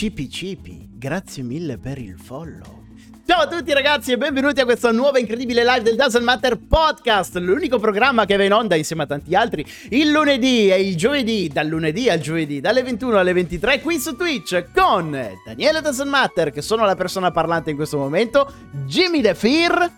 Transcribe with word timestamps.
Cipi 0.00 0.30
Cipi, 0.30 0.88
grazie 0.94 1.42
mille 1.42 1.76
per 1.76 1.98
il 1.98 2.16
follow. 2.18 2.86
Ciao 3.26 3.42
a 3.42 3.46
tutti 3.46 3.70
ragazzi 3.74 4.12
e 4.12 4.16
benvenuti 4.16 4.58
a 4.58 4.64
questa 4.64 4.92
nuova 4.92 5.18
incredibile 5.18 5.62
live 5.62 5.82
del 5.82 5.94
Doesn't 5.94 6.24
Matter 6.24 6.56
Podcast, 6.56 7.36
l'unico 7.36 7.78
programma 7.78 8.24
che 8.24 8.34
va 8.38 8.44
in 8.44 8.54
onda 8.54 8.76
insieme 8.76 9.02
a 9.02 9.06
tanti 9.06 9.34
altri 9.34 9.62
il 9.90 10.10
lunedì 10.10 10.70
e 10.70 10.80
il 10.80 10.96
giovedì, 10.96 11.48
dal 11.52 11.66
lunedì 11.66 12.08
al 12.08 12.18
giovedì, 12.18 12.62
dalle 12.62 12.82
21 12.82 13.18
alle 13.18 13.34
23 13.34 13.82
qui 13.82 13.98
su 13.98 14.16
Twitch 14.16 14.68
con 14.72 15.10
Daniele 15.44 15.82
Doesn't 15.82 16.08
Matter 16.08 16.50
che 16.50 16.62
sono 16.62 16.86
la 16.86 16.96
persona 16.96 17.30
parlante 17.30 17.68
in 17.68 17.76
questo 17.76 17.98
momento, 17.98 18.50
Jimmy 18.86 19.20
The 19.20 19.34
Fear 19.34 19.90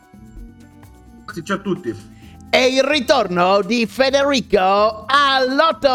Sì, 1.33 1.45
ciao 1.45 1.59
a 1.59 1.61
tutti. 1.61 1.95
e 2.51 2.67
il 2.67 2.83
ritorno 2.83 3.63
di 3.63 3.87
Federico 3.87 5.05
Allotto. 5.07 5.87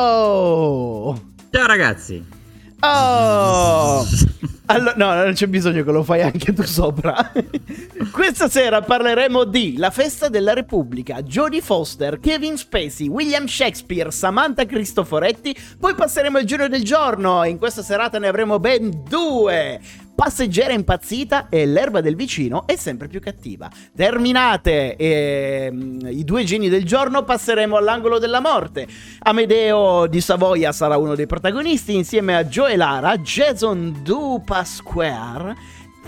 Ciao 1.51 1.67
ragazzi. 1.67 2.35
Oh! 2.81 4.05
Allora, 4.69 4.93
no, 4.97 5.13
non 5.13 5.31
c'è 5.31 5.47
bisogno 5.47 5.81
che 5.81 5.91
lo 5.91 6.03
fai 6.03 6.21
anche 6.21 6.51
tu 6.51 6.63
sopra. 6.63 7.31
Questa 8.11 8.49
sera 8.49 8.81
parleremo 8.81 9.45
di 9.45 9.77
La 9.77 9.91
festa 9.91 10.27
della 10.27 10.53
Repubblica, 10.53 11.21
Jodie 11.21 11.61
Foster, 11.61 12.19
Kevin 12.19 12.57
Spacey, 12.57 13.07
William 13.07 13.45
Shakespeare, 13.45 14.11
Samantha 14.11 14.65
Cristoforetti, 14.65 15.55
poi 15.79 15.95
passeremo 15.95 16.37
il 16.39 16.45
giro 16.45 16.67
del 16.67 16.83
giorno 16.83 17.43
e 17.43 17.49
in 17.49 17.57
questa 17.57 17.81
serata 17.81 18.19
ne 18.19 18.27
avremo 18.27 18.59
ben 18.59 19.03
due. 19.07 19.79
Passeggera 20.17 20.73
impazzita 20.73 21.47
e 21.47 21.67
l'erba 21.67 22.01
del 22.01 22.15
vicino 22.15 22.65
è 22.65 22.75
sempre 22.75 23.07
più 23.07 23.21
cattiva. 23.21 23.69
Terminate 23.95 24.95
ehm, 24.95 26.07
i 26.09 26.23
due 26.23 26.43
geni 26.43 26.69
del 26.69 26.85
giorno, 26.85 27.23
passeremo 27.23 27.77
all'angolo 27.77 28.17
della 28.17 28.41
morte. 28.41 28.87
Amedeo 29.19 30.07
di 30.07 30.19
Savoia 30.19 30.71
sarà 30.71 30.97
uno 30.97 31.13
dei 31.13 31.27
protagonisti 31.27 31.93
insieme 31.93 32.35
a 32.35 32.45
Joe 32.45 32.75
Lara, 32.75 33.15
Jason 33.19 33.99
Du 34.01 34.41
Pasquare, 34.43 35.55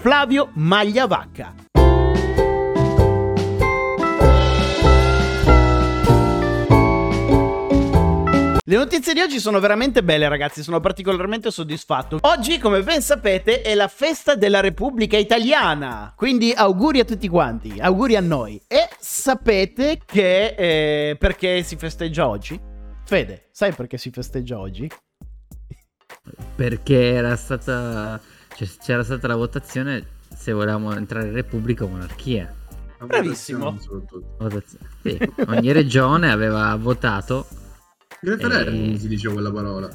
Flavio 0.02 0.50
Magliavacca. 0.54 1.69
Le 8.70 8.76
notizie 8.76 9.14
di 9.14 9.20
oggi 9.20 9.40
sono 9.40 9.60
veramente 9.60 10.04
belle 10.04 10.30
ragazzi, 10.30 10.62
sono 10.62 10.80
particolarmente 10.80 11.50
soddisfatto. 11.50 12.20
Oggi, 12.22 12.60
come 12.60 12.84
ben 12.84 13.02
sapete, 13.02 13.64
è 13.64 13.74
la 13.74 13.88
festa 13.88 14.36
della 14.36 14.60
Repubblica 14.60 15.18
Italiana, 15.18 16.14
quindi 16.16 16.52
auguri 16.52 17.00
a 17.00 17.04
tutti 17.04 17.28
quanti, 17.28 17.80
auguri 17.80 18.16
a 18.16 18.22
noi. 18.22 18.62
E 18.68 18.88
sapete 19.00 20.02
che 20.06 20.54
eh, 20.56 21.16
perché 21.18 21.64
si 21.64 21.78
festeggia 21.78 22.28
oggi? 22.28 22.62
Fede, 23.06 23.48
sai 23.50 23.74
perché 23.74 23.98
si 23.98 24.12
festeggia 24.12 24.60
oggi? 24.60 24.88
Perché 26.56 27.14
era 27.14 27.36
stata. 27.38 28.22
cioè, 28.56 28.68
c'era 28.84 29.04
stata 29.04 29.26
la 29.26 29.36
votazione 29.36 30.06
se 30.32 30.52
volevamo 30.52 30.96
entrare 30.96 31.26
in 31.26 31.34
Repubblica 31.34 31.86
o 31.86 31.88
monarchia. 31.88 32.54
Bravissimo. 33.04 33.80
Votazione. 34.38 34.90
Sì, 35.02 35.18
ogni 35.48 35.72
regione 35.72 36.30
aveva 36.30 36.76
votato. 36.76 37.48
Referendum 38.22 38.94
Eh. 38.94 38.98
si 39.00 39.08
dice 39.08 39.30
quella 39.32 39.52
parola. 39.52 39.90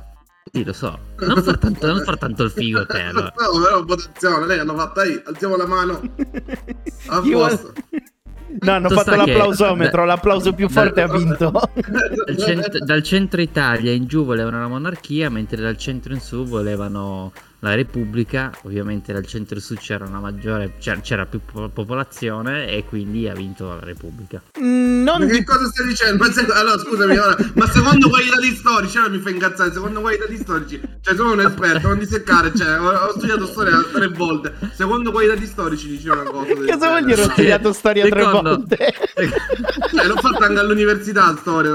Sì, 0.52 0.62
lo 0.64 0.72
so. 0.72 0.98
Non 1.20 1.42
far 1.42 1.58
tanto, 1.58 1.86
non 1.86 2.02
far 2.04 2.18
tanto 2.18 2.44
il 2.44 2.50
figo 2.50 2.84
te. 2.86 3.00
Allora. 3.02 3.32
No, 3.36 3.60
però 3.62 3.84
votazione, 3.84 4.46
lei 4.46 4.58
hanno 4.58 4.74
fatta 4.76 5.04
io, 5.04 5.22
alziamo 5.24 5.56
la 5.56 5.66
mano. 5.66 6.00
A 7.08 7.20
Io- 7.24 7.38
posto. 7.38 7.72
No, 8.60 8.70
hanno 8.72 8.88
Tu 8.88 8.94
fatto 8.94 9.16
l'applausometro, 9.16 10.04
l'applauso 10.04 10.52
più 10.52 10.68
forte 10.68 11.00
ha 11.00 11.06
Dal- 11.08 11.16
vinto. 11.18 11.50
Dal, 11.50 12.36
cent- 12.38 12.78
dal 12.78 13.02
centro 13.02 13.40
Italia 13.40 13.90
in 13.90 14.06
giù 14.06 14.24
volevano 14.24 14.60
la 14.60 14.68
monarchia, 14.68 15.28
mentre 15.28 15.60
dal 15.60 15.76
centro 15.76 16.12
in 16.12 16.20
su 16.20 16.44
volevano 16.44 17.32
la 17.64 17.75
Repubblica. 17.75 18.52
Ovviamente 18.62 19.12
dal 19.12 19.26
centro 19.26 19.56
in 19.56 19.62
su 19.62 19.75
c'era 19.75 20.04
una 20.06 20.20
maggiore. 20.20 20.75
c'era, 20.78 21.00
c'era 21.00 21.26
più 21.26 21.41
po- 21.50 21.69
popolazione 21.69 22.69
e 22.69 22.84
quindi 22.84 23.28
ha 23.28 23.34
vinto 23.34 23.69
la 23.69 23.80
Repubblica. 23.80 24.42
Mm, 24.60 25.02
Non 25.04 25.19
Ma 25.20 25.25
di- 25.26 25.32
che 25.32 25.44
cosa 25.44 25.66
stai 25.66 25.86
dicendo? 25.88 26.25
Ma 26.25 26.30
se- 26.32 26.47
allora 26.50 26.78
scusami, 26.78 27.16
ora, 27.19 27.36
ma 27.54 27.66
secondo 27.69 28.08
quei 28.08 28.28
dati 28.28 28.54
storici, 28.54 28.98
ora 28.98 29.08
mi 29.08 29.19
fai 29.19 29.32
incazzare, 29.32 29.72
secondo 29.72 30.00
quei 30.00 30.16
dati 30.19 30.36
storici, 30.38 30.80
cioè 31.02 31.14
sono 31.14 31.32
un 31.32 31.41
esperto, 31.41 31.88
non 31.88 31.98
disseccare, 31.98 32.52
cioè 32.54 32.80
ho, 32.80 33.10
studiato 33.10 33.47
storia 33.47 33.82
tre 33.92 34.08
volte, 34.08 34.54
secondo 34.75 35.10
quei 35.10 35.26
dati 35.26 35.46
storici 35.46 35.88
dice 35.88 36.10
una 36.10 36.22
cosa. 36.22 36.54
Cosa 36.54 36.88
vuol 36.88 37.04
dire 37.04 37.20
ho 37.22 37.31
studiato 37.31 37.72
storia 37.72 38.06
tre 38.08 38.22
Secondo- 38.22 38.50
volte? 38.56 38.94
Cioè, 39.94 40.06
l'ho 40.06 40.16
fatta 40.16 40.46
anche 40.46 40.58
all'università 40.60 41.36
storia, 41.38 41.70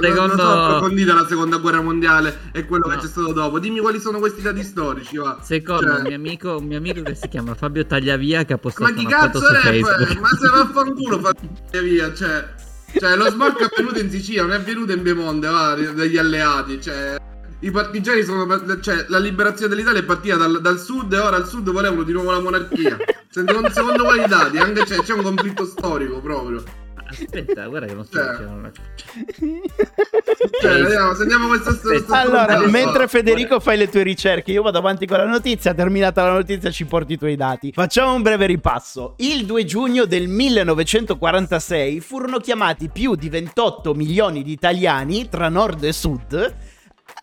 Secondo- 0.00 0.26
non 0.26 0.36
so 0.38 0.42
approfondita 0.50 1.14
la 1.14 1.26
seconda 1.26 1.56
guerra 1.58 1.80
mondiale 1.80 2.38
e 2.52 2.64
quello 2.66 2.86
No. 2.88 2.94
che 2.94 3.00
c'è 3.00 3.06
stato 3.08 3.32
dopo. 3.32 3.58
Dimmi 3.58 3.80
quali 3.80 4.00
sono 4.00 4.18
questi 4.18 4.42
dati 4.42 4.62
storici, 4.62 5.16
va. 5.26 5.42
Secondo 5.42 5.86
Cioè, 5.86 5.96
un, 5.96 6.02
mio 6.02 6.16
amico, 6.16 6.56
un 6.56 6.64
mio 6.64 6.78
amico 6.78 7.02
che 7.02 7.14
si 7.14 7.28
chiama 7.28 7.54
Fabio 7.54 7.86
Tagliavia 7.86 8.44
che 8.44 8.52
ha 8.52 8.56
Ma 8.56 8.60
postato 8.60 8.92
chi 8.94 9.04
una 9.04 9.18
foto 9.18 9.40
su 9.40 9.52
è? 9.52 9.58
Facebook. 9.58 10.18
Ma 10.20 10.28
se 10.28 10.48
vaffanculo 10.48 11.18
fa 11.20 11.32
via, 11.80 12.14
cioè. 12.14 12.54
Cioè, 12.98 13.16
lo 13.16 13.28
sbarco 13.30 13.58
è 13.58 13.68
avvenuto 13.70 13.98
in 13.98 14.10
Sicilia, 14.10 14.42
non 14.42 14.52
è 14.52 14.56
avvenuto 14.56 14.92
in 14.92 15.02
Piemonte, 15.02 15.48
va, 15.48 15.74
degli 15.74 16.16
alleati, 16.16 16.80
cioè. 16.80 17.16
I 17.60 17.70
partigiani 17.70 18.22
sono. 18.22 18.80
Cioè, 18.80 19.06
la 19.08 19.18
liberazione 19.18 19.74
dell'Italia 19.74 20.00
è 20.00 20.04
partita 20.04 20.36
dal, 20.36 20.60
dal 20.60 20.78
sud 20.78 21.12
e 21.12 21.18
ora 21.18 21.36
al 21.36 21.48
sud 21.48 21.70
volevano 21.70 22.02
di 22.02 22.12
nuovo 22.12 22.30
la 22.30 22.40
monarchia. 22.40 22.96
Secondo, 23.28 23.68
secondo 23.70 24.04
quali 24.04 24.26
dati? 24.26 24.58
Anche 24.58 24.84
c'è, 24.84 24.96
c'è 24.98 25.12
un 25.12 25.22
conflitto 25.22 25.66
storico 25.66 26.20
proprio. 26.20 26.62
Aspetta, 27.08 27.66
guarda 27.66 27.86
che 27.86 27.94
non 27.94 28.04
sto 28.04 28.18
Cioè. 28.18 28.30
dicendo 28.30 28.52
una- 28.54 28.72
Cioè, 30.60 30.82
vediamo, 30.82 31.14
sentiamo 31.14 31.46
questa 31.48 31.72
storia. 31.72 32.04
Allora, 32.20 32.66
mentre 32.68 33.08
Federico 33.08 33.60
fai 33.60 33.76
le 33.76 33.88
tue 33.88 34.02
ricerche, 34.02 34.50
io 34.52 34.62
vado 34.62 34.78
avanti 34.78 35.06
con 35.06 35.18
la 35.18 35.26
notizia. 35.26 35.72
Terminata 35.74 36.24
la 36.24 36.32
notizia, 36.32 36.70
ci 36.70 36.84
porti 36.84 37.14
i 37.14 37.18
tuoi 37.18 37.36
dati. 37.36 37.72
Facciamo 37.72 38.12
un 38.14 38.22
breve 38.22 38.46
ripasso. 38.46 39.14
Il 39.18 39.46
2 39.46 39.64
giugno 39.64 40.04
del 40.04 40.28
1946 40.28 42.00
furono 42.00 42.38
chiamati 42.38 42.88
più 42.88 43.14
di 43.14 43.28
28 43.28 43.94
milioni 43.94 44.42
di 44.42 44.52
italiani 44.52 45.28
tra 45.28 45.48
nord 45.48 45.84
e 45.84 45.92
sud 45.92 46.54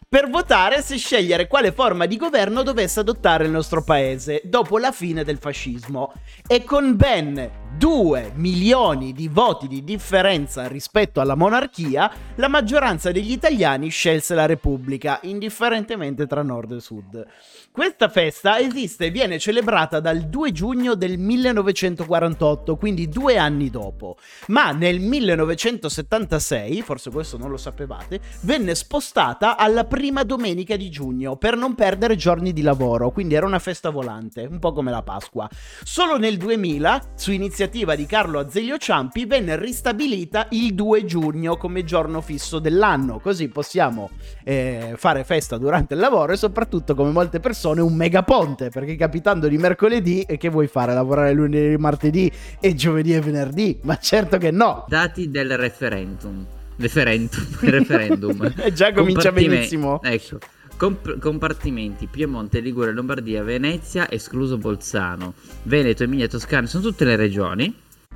per 0.07 0.29
votare 0.29 0.81
se 0.83 0.95
scegliere 0.97 1.47
quale 1.47 1.71
forma 1.71 2.05
di 2.05 2.17
governo 2.17 2.61
dovesse 2.61 3.00
adottare 3.00 3.45
il 3.45 3.51
nostro 3.51 3.83
paese 3.83 4.41
dopo 4.44 4.77
la 4.77 4.91
fine 4.91 5.23
del 5.23 5.39
fascismo. 5.39 6.13
E 6.47 6.63
con 6.63 6.95
ben 6.95 7.50
2 7.78 8.34
milioni 8.35 9.13
di 9.13 9.28
voti 9.28 9.67
di 9.67 9.84
differenza 9.84 10.67
rispetto 10.67 11.19
alla 11.19 11.35
monarchia, 11.35 12.11
la 12.35 12.47
maggioranza 12.47 13.11
degli 13.11 13.31
italiani 13.31 13.89
scelse 13.89 14.35
la 14.35 14.45
Repubblica, 14.45 15.19
indifferentemente 15.23 16.28
tra 16.28 16.44
nord 16.44 16.73
e 16.73 16.79
sud. 16.79 17.28
Questa 17.72 18.09
festa 18.09 18.59
esiste 18.59 19.07
e 19.07 19.09
viene 19.09 19.39
celebrata 19.39 20.00
dal 20.00 20.29
2 20.29 20.51
giugno 20.51 20.94
del 20.94 21.17
1948, 21.17 22.75
quindi 22.75 23.09
due 23.09 23.38
anni 23.38 23.72
dopo. 23.72 24.17
Ma 24.47 24.72
nel 24.72 25.00
1976, 25.00 26.81
forse 26.83 27.09
questo 27.09 27.38
non 27.38 27.50
lo 27.50 27.57
sapevate, 27.57 28.21
venne 28.42 28.75
spostata 28.75 29.57
alla 29.57 29.86
prima 29.86 30.24
domenica 30.24 30.75
di 30.75 30.92
giugno 30.92 31.36
per 31.36 31.57
non 31.57 31.74
perdere 31.74 32.15
giorni 32.15 32.53
di 32.53 32.62
lavoro, 32.62 33.09
quindi 33.09 33.33
era 33.33 33.48
una 33.48 33.59
festa 33.59 33.89
volante, 33.89 34.48
un 34.50 34.59
po' 34.59 34.71
come 34.71 34.92
la 34.92 35.01
Pasqua. 35.01 35.50
Solo 35.83 36.18
nel 36.18 36.38
2000, 36.38 37.13
su 37.15 37.31
iniziativa 37.31 37.62
di 37.95 38.06
Carlo 38.06 38.39
Azeglio 38.39 38.77
Ciampi, 38.77 39.25
venne 39.25 39.57
ristabilita 39.57 40.48
il 40.51 40.74
2 40.74 41.06
giugno 41.06 41.57
come 41.57 41.83
giorno 41.83 42.21
fisso 42.21 42.60
dell'anno, 42.60 43.19
così 43.19 43.48
possiamo 43.48 44.10
eh, 44.44 44.94
fare 44.98 45.24
festa 45.24 45.57
durante 45.57 45.94
il 45.94 46.00
lavoro 46.00 46.33
e 46.33 46.38
soprattutto 46.38 46.95
come 46.95 47.12
molte 47.12 47.39
persone 47.39 47.81
un 47.81 47.95
megaponte, 47.95 48.69
perché 48.69 48.95
capitando 48.95 49.48
di 49.48 49.57
mercoledì 49.57 50.21
e 50.21 50.38
che 50.38 50.50
vuoi 50.50 50.68
fare? 50.68 50.94
Lavorare 50.94 51.33
lunedì, 51.33 51.77
martedì 51.77 52.31
e 52.60 52.74
giovedì 52.75 53.13
e 53.13 53.21
venerdì? 53.21 53.80
Ma 53.83 53.98
certo 53.98 54.38
che 54.38 54.51
no! 54.51 54.86
Dati 54.88 55.31
del 55.31 55.57
referendum. 55.57 56.45
Referendum. 56.77 57.48
referendum. 57.62 58.54
E 58.63 58.74
già 58.74 58.92
comincia 58.92 59.31
benissimo. 59.31 60.01
Ecco. 60.01 60.39
Comp- 60.78 61.20
compartimenti 61.20 62.08
Piemonte, 62.08 62.60
Ligure, 62.60 62.92
Lombardia, 62.92 63.44
Venezia, 63.44 64.10
escluso 64.10 64.58
Bolzano, 64.58 65.34
Veneto, 65.64 66.04
Emilia, 66.04 66.28
Toscana, 66.28 66.68
sono 66.68 66.84
tutte 66.84 67.06
le 67.06 67.16
regioni 67.16 67.74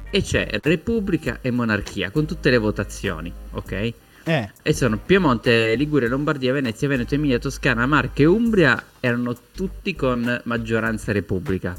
e 0.10 0.22
c'è 0.22 0.60
Repubblica 0.62 1.40
e 1.42 1.52
Monarchia 1.52 2.12
con 2.12 2.26
tutte 2.26 2.50
le 2.50 2.58
votazioni, 2.58 3.32
ok? 3.52 3.94
Eh. 4.24 4.52
E 4.62 4.74
sono 4.74 4.98
Piemonte, 4.98 5.76
Liguria, 5.76 6.10
Lombardia, 6.10 6.52
Venezia, 6.52 6.90
Veneto, 6.90 7.16
Emilia, 7.16 7.40
Toscana, 7.40 7.86
Marche 7.86 8.24
e 8.24 8.26
Umbria 8.26 8.84
erano 9.00 9.34
tutti 9.54 9.96
con 9.96 10.42
maggioranza 10.44 11.14
repubblica. 11.14 11.76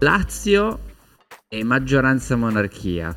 Lazio 0.00 0.80
e 1.48 1.64
maggioranza 1.64 2.36
monarchia. 2.36 3.16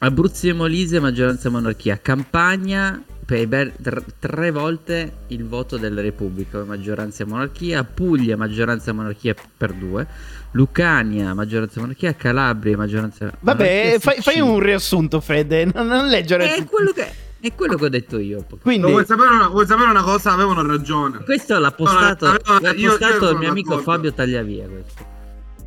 Abruzzo 0.00 0.48
e 0.48 0.52
Molise 0.52 1.00
maggioranza 1.00 1.48
monarchia. 1.48 1.98
Campania 1.98 3.02
per 3.30 3.46
ber- 3.46 3.72
tr- 3.80 4.02
tre 4.18 4.50
volte 4.50 5.12
il 5.28 5.46
voto 5.46 5.76
della 5.76 6.00
Repubblica, 6.00 6.64
maggioranza 6.64 7.24
monarchia. 7.24 7.84
Puglia 7.84 8.36
maggioranza 8.36 8.92
monarchia 8.92 9.34
per 9.56 9.72
due. 9.72 10.04
Lucania 10.52 11.32
maggioranza 11.32 11.78
monarchia. 11.78 12.14
Calabria 12.16 12.76
maggioranza 12.76 13.30
Vabbè, 13.38 13.62
monarchia. 13.62 13.98
fai, 14.00 14.14
fai 14.14 14.34
Sicilia. 14.34 14.44
un 14.44 14.58
riassunto, 14.58 15.20
Fede. 15.20 15.64
Non, 15.72 15.86
non 15.86 16.08
leggere. 16.08 16.56
È 16.56 16.64
quello 16.64 16.90
che, 16.90 17.06
è 17.38 17.54
quello 17.54 17.76
che 17.76 17.84
ho 17.84 17.88
detto 17.88 18.18
io. 18.18 18.44
Quindi, 18.60 18.90
vuoi, 18.90 19.04
sapere 19.06 19.32
una, 19.32 19.46
vuoi 19.46 19.66
sapere 19.66 19.90
una 19.90 20.02
cosa? 20.02 20.32
Avevano 20.32 20.66
ragione. 20.66 21.18
Questo 21.22 21.56
l'ha 21.60 21.70
postato, 21.70 22.26
No, 22.26 22.58
l'ha 22.60 22.70
io- 22.72 22.78
io 22.78 22.88
postato 22.88 23.14
sono 23.18 23.30
il 23.30 23.36
mio 23.38 23.50
amico 23.50 23.68
d'accordo. 23.76 23.92
Fabio 23.92 24.12
Tagliavia. 24.12 24.66
Questo. 24.66 25.18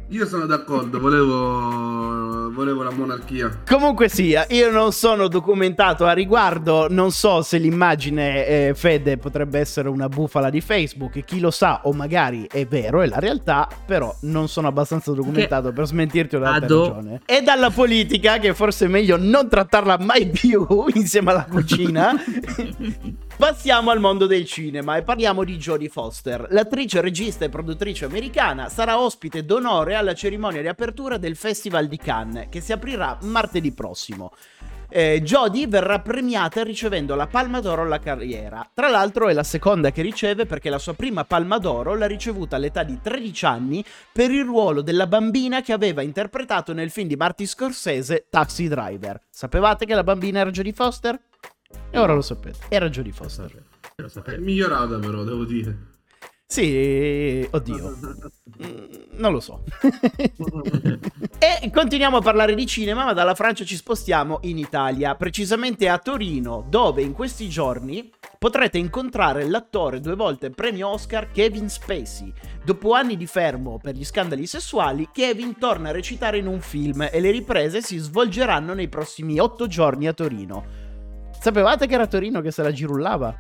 Io 0.09 0.27
sono 0.27 0.45
d'accordo, 0.45 1.00
volevo, 1.00 2.51
volevo 2.51 2.83
la 2.83 2.91
monarchia. 2.91 3.61
Comunque 3.67 4.09
sia, 4.09 4.45
io 4.50 4.69
non 4.69 4.91
sono 4.91 5.27
documentato 5.27 6.05
a 6.05 6.11
riguardo, 6.11 6.88
non 6.89 7.11
so 7.11 7.41
se 7.41 7.57
l'immagine 7.57 8.45
eh, 8.45 8.73
Fede 8.75 9.17
potrebbe 9.17 9.59
essere 9.59 9.89
una 9.89 10.09
bufala 10.09 10.50
di 10.51 10.61
Facebook, 10.61 11.23
chi 11.23 11.39
lo 11.39 11.50
sa 11.50 11.81
o 11.85 11.94
magari 11.94 12.47
è 12.51 12.65
vero, 12.67 13.01
è 13.01 13.07
la 13.07 13.17
realtà, 13.17 13.67
però 13.85 14.13
non 14.21 14.47
sono 14.50 14.67
abbastanza 14.67 15.13
documentato 15.13 15.71
per 15.71 15.88
smentirti 15.88 16.35
o 16.35 16.44
Ado- 16.44 16.59
ragione. 16.59 17.21
E 17.25 17.41
dalla 17.41 17.71
politica, 17.71 18.38
che 18.38 18.53
forse 18.53 18.85
è 18.85 18.89
meglio 18.89 19.17
non 19.17 19.49
trattarla 19.49 19.97
mai 19.99 20.27
più 20.27 20.67
insieme 20.94 21.31
alla 21.31 21.45
cucina, 21.49 22.13
passiamo 23.38 23.91
al 23.91 24.00
mondo 24.00 24.27
del 24.27 24.45
cinema 24.45 24.97
e 24.97 25.03
parliamo 25.03 25.44
di 25.44 25.57
Jodie 25.57 25.89
Foster. 25.89 26.47
L'attrice, 26.50 27.01
regista 27.01 27.45
e 27.45 27.50
produttrice 27.50 28.06
americana 28.06 28.69
sarà 28.69 29.00
ospite 29.00 29.44
d'onore 29.45 29.95
alla 29.95 30.13
cerimonia 30.13 30.62
di 30.62 30.68
apertura 30.68 31.18
del 31.18 31.35
Festival 31.35 31.88
di 31.88 31.97
Cannes, 31.97 32.47
che 32.50 32.62
si 32.62 32.71
aprirà 32.71 33.18
martedì 33.21 33.71
prossimo. 33.71 34.31
Eh, 34.95 35.21
Jodie 35.24 35.65
verrà 35.65 36.00
premiata 36.01 36.62
ricevendo 36.62 37.15
la 37.15 37.25
Palma 37.25 37.59
d'Oro 37.59 37.81
alla 37.81 38.00
carriera. 38.00 38.69
Tra 38.71 38.89
l'altro 38.89 39.27
è 39.27 39.33
la 39.33 39.44
seconda 39.44 39.91
che 39.91 40.03
riceve 40.03 40.45
perché 40.45 40.69
la 40.69 40.77
sua 40.77 40.94
prima 40.94 41.25
Palma 41.25 41.57
d'Oro 41.57 41.95
l'ha 41.95 42.06
ricevuta 42.06 42.57
all'età 42.57 42.83
di 42.83 43.00
13 43.01 43.45
anni 43.45 43.83
per 44.12 44.30
il 44.30 44.44
ruolo 44.44 44.81
della 44.81 45.07
bambina 45.07 45.62
che 45.62 45.74
aveva 45.74 46.03
interpretato 46.03 46.74
nel 46.74 46.91
film 46.91 47.07
di 47.07 47.15
Marty 47.15 47.47
Scorsese 47.47 48.27
Taxi 48.30 48.68
Driver. 48.68 49.19
Sapevate 49.31 49.85
che 49.85 49.95
la 49.95 50.03
bambina 50.03 50.41
era 50.41 50.51
Jodie 50.51 50.74
Foster? 50.74 51.19
E 51.89 51.99
ora 51.99 52.13
lo 52.13 52.21
sapete. 52.21 52.59
Era 52.69 52.89
Jodie 52.89 53.11
Foster. 53.11 53.63
Lo 53.95 54.09
È 54.23 54.37
migliorata 54.37 54.97
però, 54.99 55.23
devo 55.23 55.43
dire. 55.45 55.91
Sì, 56.53 57.47
oddio. 57.49 57.97
Mm, 58.63 58.93
Non 59.13 59.31
lo 59.31 59.39
so. 59.39 59.63
e 61.39 61.71
continuiamo 61.71 62.17
a 62.17 62.21
parlare 62.21 62.53
di 62.53 62.67
cinema, 62.67 63.05
ma 63.05 63.13
dalla 63.13 63.33
Francia 63.33 63.65
ci 63.65 63.75
spostiamo 63.75 64.37
in 64.43 64.59
Italia, 64.59 65.15
precisamente 65.15 65.89
a 65.89 65.97
Torino, 65.97 66.63
dove 66.69 67.01
in 67.01 67.13
questi 67.13 67.49
giorni 67.49 68.11
potrete 68.37 68.77
incontrare 68.77 69.47
l'attore 69.47 69.99
due 69.99 70.15
volte 70.15 70.51
premio 70.51 70.89
Oscar 70.89 71.31
Kevin 71.31 71.69
Spacey. 71.69 72.31
Dopo 72.63 72.93
anni 72.93 73.17
di 73.17 73.25
fermo 73.25 73.79
per 73.81 73.95
gli 73.95 74.05
scandali 74.05 74.45
sessuali, 74.45 75.09
Kevin 75.11 75.57
torna 75.57 75.89
a 75.89 75.93
recitare 75.93 76.37
in 76.37 76.45
un 76.45 76.61
film 76.61 77.09
e 77.11 77.19
le 77.19 77.31
riprese 77.31 77.81
si 77.81 77.97
svolgeranno 77.97 78.75
nei 78.75 78.89
prossimi 78.89 79.39
otto 79.39 79.65
giorni 79.65 80.07
a 80.07 80.13
Torino. 80.13 80.82
Sapevate 81.44 81.88
che 81.88 81.94
era 81.95 82.04
a 82.04 82.07
Torino 82.07 82.40
che 82.40 82.51
se 82.51 82.63
la 82.63 82.72
girullava? 82.72 83.38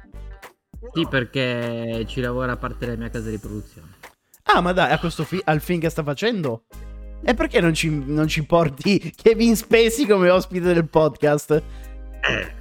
Sì, 0.91 1.07
perché 1.09 2.03
ci 2.05 2.19
lavora 2.19 2.57
parte 2.57 2.85
della 2.85 2.97
mia 2.97 3.09
casa 3.09 3.29
di 3.29 3.37
produzione. 3.37 3.87
Ah, 4.43 4.59
ma 4.59 4.73
dai, 4.73 4.91
a 4.91 4.99
questo 4.99 5.23
fi- 5.23 5.39
al 5.45 5.61
film 5.61 5.79
che 5.79 5.87
sta 5.89 6.03
facendo? 6.03 6.65
E 7.23 7.33
perché 7.33 7.61
non 7.61 7.73
ci, 7.73 7.87
non 7.89 8.27
ci 8.27 8.45
porti 8.45 8.99
Kevin 9.15 9.55
Spacey 9.55 10.05
come 10.05 10.29
ospite 10.29 10.73
del 10.73 10.85
podcast? 10.89 11.51
Eh, 11.51 12.51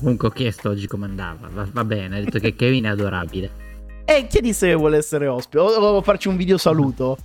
Comunque 0.00 0.26
ho 0.26 0.30
chiesto 0.32 0.70
oggi 0.70 0.88
come 0.88 1.04
andava. 1.04 1.48
Va, 1.48 1.68
va 1.70 1.84
bene, 1.84 2.16
ha 2.16 2.20
detto 2.20 2.40
che 2.40 2.56
Kevin 2.56 2.86
è 2.86 2.88
adorabile. 2.88 3.66
E 4.08 4.26
chiedi 4.26 4.52
se 4.52 4.74
vuole 4.74 4.96
essere 4.96 5.28
ospite. 5.28 5.58
O, 5.60 5.66
o 5.68 6.02
farci 6.02 6.26
un 6.26 6.36
video 6.36 6.58
saluto. 6.58 7.18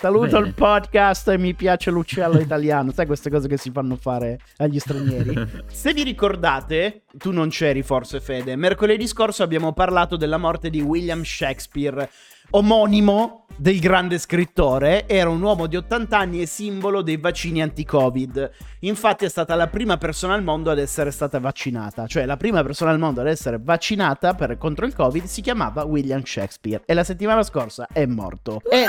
Saluto 0.00 0.38
Bene. 0.38 0.46
il 0.46 0.54
podcast 0.54 1.28
e 1.28 1.36
mi 1.36 1.52
piace 1.52 1.90
l'uccello 1.90 2.40
italiano. 2.40 2.90
Sai 2.90 3.04
queste 3.04 3.28
cose 3.28 3.48
che 3.48 3.58
si 3.58 3.70
fanno 3.70 3.96
fare 3.96 4.38
agli 4.56 4.78
stranieri? 4.78 5.46
Se 5.70 5.92
vi 5.92 6.02
ricordate, 6.04 7.02
tu 7.18 7.32
non 7.32 7.50
c'eri 7.50 7.82
forse 7.82 8.18
Fede, 8.18 8.56
mercoledì 8.56 9.06
scorso 9.06 9.42
abbiamo 9.42 9.74
parlato 9.74 10.16
della 10.16 10.38
morte 10.38 10.70
di 10.70 10.80
William 10.80 11.22
Shakespeare, 11.22 12.08
omonimo 12.50 13.40
del 13.60 13.78
grande 13.78 14.18
scrittore, 14.18 15.06
era 15.06 15.28
un 15.28 15.42
uomo 15.42 15.66
di 15.66 15.76
80 15.76 16.16
anni 16.16 16.40
e 16.40 16.46
simbolo 16.46 17.02
dei 17.02 17.18
vaccini 17.18 17.60
anti-Covid. 17.60 18.50
Infatti 18.80 19.26
è 19.26 19.28
stata 19.28 19.54
la 19.54 19.66
prima 19.66 19.98
persona 19.98 20.32
al 20.32 20.42
mondo 20.42 20.70
ad 20.70 20.78
essere 20.78 21.10
stata 21.10 21.38
vaccinata, 21.38 22.06
cioè 22.06 22.24
la 22.24 22.38
prima 22.38 22.62
persona 22.62 22.90
al 22.90 22.98
mondo 22.98 23.20
ad 23.20 23.26
essere 23.26 23.60
vaccinata 23.62 24.32
per- 24.32 24.56
contro 24.56 24.86
il 24.86 24.94
Covid 24.94 25.24
si 25.24 25.42
chiamava 25.42 25.84
William 25.84 26.24
Shakespeare 26.24 26.82
e 26.86 26.94
la 26.94 27.04
settimana 27.04 27.42
scorsa 27.42 27.86
è 27.92 28.06
morto. 28.06 28.62
E 28.70 28.86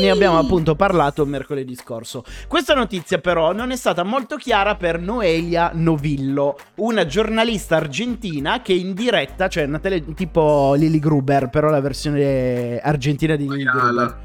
ne 0.00 0.10
abbiamo 0.10 0.36
appunto 0.36 0.74
parlato 0.74 1.24
mercoledì 1.24 1.76
scorso. 1.76 2.24
Questa 2.48 2.74
notizia 2.74 3.18
però 3.18 3.52
non 3.52 3.70
è 3.70 3.76
stata 3.76 4.02
molto 4.02 4.34
chiara 4.34 4.74
per 4.74 4.98
Noelia 4.98 5.70
Novillo, 5.72 6.58
una 6.76 7.06
giornalista 7.06 7.76
argentina 7.76 8.60
che 8.62 8.72
in 8.72 8.94
diretta, 8.94 9.46
cioè 9.46 9.62
una 9.62 9.78
tele 9.78 10.04
tipo 10.14 10.74
Lily 10.74 10.98
Gruber, 10.98 11.48
però 11.48 11.70
la 11.70 11.80
versione 11.80 12.80
argentina 12.80 12.97
di 12.98 13.48
Lily 13.48 13.64
Gruber. 13.64 13.74
Maiala. 13.74 14.18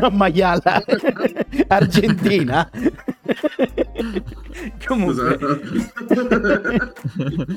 No, 0.00 0.10
Maiala 0.10 0.82
Argentina? 1.68 2.70
Comunque. 4.86 5.38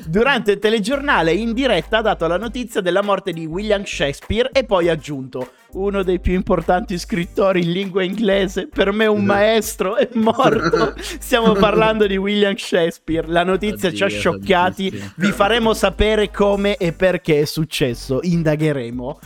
Durante 0.06 0.52
il 0.52 0.58
telegiornale 0.58 1.32
in 1.32 1.52
diretta 1.52 1.98
ha 1.98 2.02
dato 2.02 2.26
la 2.26 2.36
notizia 2.36 2.80
della 2.80 3.02
morte 3.02 3.32
di 3.32 3.46
William 3.46 3.84
Shakespeare 3.84 4.50
e 4.52 4.64
poi 4.64 4.88
ha 4.88 4.92
aggiunto 4.92 5.52
uno 5.72 6.02
dei 6.02 6.20
più 6.20 6.34
importanti 6.34 6.98
scrittori 6.98 7.62
in 7.62 7.72
lingua 7.72 8.02
inglese. 8.02 8.68
Per 8.68 8.92
me 8.92 9.06
un 9.06 9.24
maestro 9.24 9.96
è 9.96 10.08
morto. 10.14 10.94
Stiamo 10.98 11.52
parlando 11.54 12.06
di 12.06 12.16
William 12.16 12.56
Shakespeare. 12.56 13.26
La 13.26 13.44
notizia 13.44 13.92
ci 13.92 14.02
ha 14.02 14.06
Oddio, 14.06 14.18
scioccati. 14.18 15.02
Vi 15.16 15.32
faremo 15.32 15.72
sapere 15.72 16.30
come 16.30 16.76
e 16.76 16.92
perché 16.92 17.40
è 17.40 17.44
successo. 17.46 18.20
Indagheremo 18.22 19.18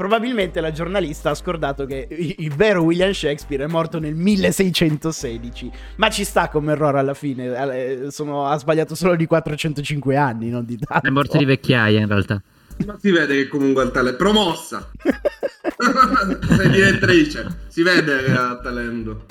Probabilmente 0.00 0.62
la 0.62 0.72
giornalista 0.72 1.28
ha 1.28 1.34
scordato 1.34 1.84
che 1.84 2.08
il 2.10 2.54
vero 2.54 2.80
William 2.80 3.12
Shakespeare 3.12 3.64
è 3.64 3.66
morto 3.66 3.98
nel 3.98 4.14
1616, 4.14 5.70
ma 5.96 6.08
ci 6.08 6.24
sta 6.24 6.48
come 6.48 6.72
errore 6.72 7.00
alla 7.00 7.12
fine, 7.12 7.52
eh, 7.74 8.06
sono- 8.10 8.46
ha 8.46 8.56
sbagliato 8.56 8.94
solo 8.94 9.14
di 9.14 9.26
405 9.26 10.16
anni, 10.16 10.48
non 10.48 10.64
di 10.64 10.78
tanto. 10.78 11.06
È 11.06 11.10
morto 11.10 11.36
di 11.36 11.44
vecchiaia 11.44 12.00
in 12.00 12.08
realtà. 12.08 12.40
Ma 12.86 12.96
si 12.98 13.10
vede 13.10 13.34
che 13.34 13.48
comunque 13.48 13.82
ha 13.82 13.84
il 13.84 13.90
talento. 13.90 14.16
Promossa! 14.16 14.90
Sei 16.56 16.70
direttrice. 16.70 17.58
Si 17.68 17.82
vede 17.82 18.24
che 18.24 18.30
ha 18.32 18.58
talento. 18.58 19.26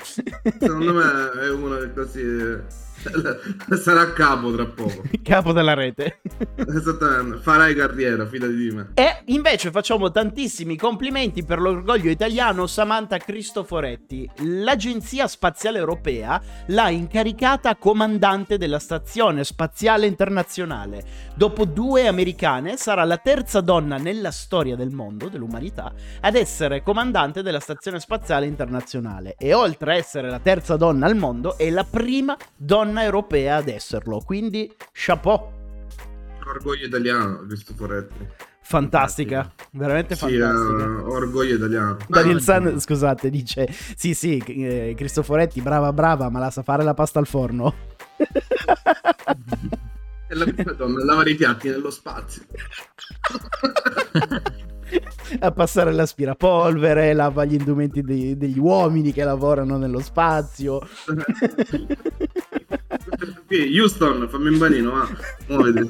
Secondo 0.60 0.92
me 0.92 1.32
è 1.46 1.50
uno 1.50 1.78
che 1.78 1.92
così... 1.92 2.78
Sarà 3.80 4.12
capo 4.12 4.52
tra 4.52 4.66
poco. 4.66 5.02
Capo 5.22 5.52
della 5.52 5.74
rete. 5.74 6.20
Esattamente. 6.56 7.38
Farai 7.38 7.74
carriera, 7.74 8.26
fidati 8.26 8.54
di 8.54 8.70
me. 8.70 8.90
E 8.94 9.22
invece 9.26 9.70
facciamo 9.70 10.10
tantissimi 10.10 10.76
complimenti 10.76 11.44
per 11.44 11.60
l'orgoglio 11.60 12.10
italiano 12.10 12.66
Samantha 12.66 13.16
Cristoforetti. 13.18 14.28
L'Agenzia 14.38 15.26
Spaziale 15.28 15.78
Europea 15.78 16.40
l'ha 16.66 16.90
incaricata 16.90 17.76
comandante 17.76 18.58
della 18.58 18.78
Stazione 18.78 19.44
Spaziale 19.44 20.06
Internazionale. 20.06 21.04
Dopo 21.34 21.64
due 21.64 22.06
americane 22.06 22.76
sarà 22.76 23.04
la 23.04 23.18
terza 23.18 23.60
donna 23.60 23.96
nella 23.96 24.30
storia 24.30 24.76
del 24.76 24.90
mondo, 24.90 25.28
dell'umanità, 25.28 25.92
ad 26.20 26.34
essere 26.34 26.82
comandante 26.82 27.42
della 27.42 27.60
Stazione 27.60 28.00
Spaziale 28.00 28.46
Internazionale. 28.46 29.36
E 29.38 29.54
oltre 29.54 29.92
a 29.92 29.96
essere 29.96 30.28
la 30.28 30.40
terza 30.40 30.76
donna 30.76 31.06
al 31.06 31.16
mondo, 31.16 31.56
è 31.56 31.70
la 31.70 31.84
prima 31.84 32.36
donna 32.56 32.89
europea 32.98 33.56
ad 33.56 33.68
esserlo. 33.68 34.20
Quindi, 34.24 34.72
chapeau. 34.92 35.52
Orgoglio 36.46 36.86
italiano, 36.86 37.44
Cristoforetti. 37.46 38.26
Fantastica, 38.62 39.50
veramente 39.72 40.14
Sì, 40.14 40.38
fantastica. 40.38 40.84
eh, 40.84 41.02
orgoglio 41.02 41.54
italiano. 41.56 41.96
Daniel 42.08 42.40
San, 42.40 42.78
scusate, 42.80 43.28
dice: 43.30 43.66
Sì, 43.96 44.14
sì, 44.14 44.38
eh, 44.38 44.94
Cristoforetti, 44.96 45.60
brava, 45.60 45.92
brava, 45.92 46.30
ma 46.30 46.38
la 46.38 46.50
sa 46.50 46.62
fare 46.62 46.82
la 46.84 46.94
pasta 46.94 47.18
al 47.18 47.26
forno. 47.26 47.74
È 48.16 48.24
la 50.34 50.44
prima 50.44 50.72
donna 50.72 51.04
lavare 51.04 51.30
i 51.30 51.34
piatti 51.34 51.68
nello 51.68 51.90
spazio. 51.90 52.42
a 55.40 55.52
passare 55.52 55.92
l'aspirapolvere, 55.92 57.12
lava 57.12 57.44
gli 57.44 57.54
indumenti 57.54 58.02
dei- 58.02 58.36
degli 58.36 58.58
uomini 58.58 59.12
che 59.12 59.22
lavorano 59.24 59.76
nello 59.78 60.00
spazio. 60.00 60.80
Houston, 63.48 64.28
fammi 64.28 64.48
un 64.48 64.58
banino, 64.58 64.90
va. 64.92 65.08
Muoviti. 65.48 65.88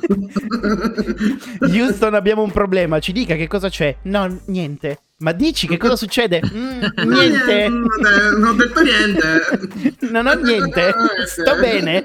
Houston 1.78 2.14
abbiamo 2.14 2.42
un 2.42 2.50
problema, 2.50 2.98
ci 2.98 3.12
dica 3.12 3.34
che 3.36 3.46
cosa 3.46 3.68
c'è? 3.68 3.96
No, 4.02 4.40
niente. 4.46 5.00
Ma 5.18 5.32
dici 5.32 5.66
che 5.66 5.76
cosa 5.76 5.96
succede? 5.96 6.40
Mm, 6.42 6.80
niente. 7.08 7.68
Non 7.68 7.84
ho- 7.84 8.38
non 8.38 8.48
ho 8.48 8.52
detto 8.54 8.80
niente. 8.82 9.96
Non 10.10 10.26
ho 10.26 10.32
niente. 10.34 10.94
Sto 11.26 11.56
bene. 11.60 12.04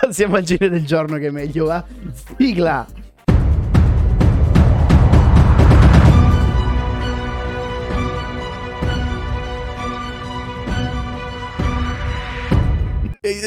Passiamo 0.00 0.36
al 0.36 0.42
genere 0.42 0.70
del 0.70 0.84
giorno 0.86 1.18
che 1.18 1.26
è 1.28 1.30
meglio, 1.30 1.66
va? 1.66 1.84
Sigla. 2.36 2.86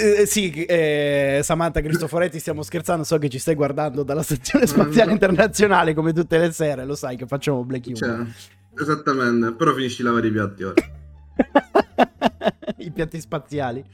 Eh, 0.02 0.26
sì, 0.26 0.52
eh, 0.52 1.42
Samantha 1.44 1.80
Cristoforetti, 1.80 2.40
stiamo 2.40 2.64
scherzando. 2.64 3.04
So 3.04 3.20
che 3.20 3.30
ci 3.30 3.38
stai 3.38 3.54
guardando 3.54 4.02
dalla 4.02 4.24
stazione 4.24 4.66
spaziale 4.66 5.12
internazionale 5.12 5.94
come 5.94 6.12
tutte 6.12 6.40
le 6.40 6.52
sere. 6.52 6.86
Lo 6.86 6.96
sai 6.96 7.16
che 7.18 7.28
facciamo 7.28 7.64
Black 7.64 7.86
Humor. 7.86 8.00
Cioè, 8.00 8.82
esattamente, 8.82 9.54
però 9.54 9.74
finisci 9.74 9.98
di 9.98 10.04
lavare 10.04 10.28
i 10.28 10.32
piatti 10.32 10.64
ora. 10.64 10.74
I 12.78 12.92
piatti 12.92 13.20
spaziali. 13.20 13.86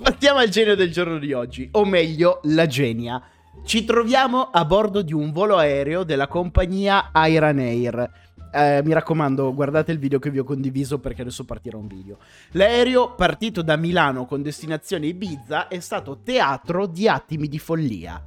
Partiamo 0.00 0.38
al 0.38 0.48
genio 0.48 0.76
del 0.76 0.92
giorno 0.92 1.18
di 1.18 1.32
oggi, 1.32 1.68
o 1.72 1.84
meglio, 1.84 2.38
la 2.44 2.66
genia. 2.66 3.20
Ci 3.64 3.84
troviamo 3.84 4.50
a 4.52 4.64
bordo 4.64 5.02
di 5.02 5.12
un 5.12 5.32
volo 5.32 5.56
aereo 5.56 6.04
della 6.04 6.28
compagnia 6.28 7.10
Iran 7.12 7.58
Air. 7.58 8.27
Eh, 8.50 8.80
mi 8.82 8.92
raccomando, 8.92 9.52
guardate 9.52 9.92
il 9.92 9.98
video 9.98 10.18
che 10.18 10.30
vi 10.30 10.38
ho 10.38 10.44
condiviso 10.44 10.98
perché 10.98 11.22
adesso 11.22 11.44
partirà 11.44 11.76
un 11.76 11.86
video. 11.86 12.18
L'aereo, 12.52 13.14
partito 13.14 13.62
da 13.62 13.76
Milano 13.76 14.24
con 14.24 14.42
destinazione 14.42 15.06
Ibiza, 15.06 15.68
è 15.68 15.80
stato 15.80 16.20
teatro 16.22 16.86
di 16.86 17.08
attimi 17.08 17.48
di 17.48 17.58
follia. 17.58 18.22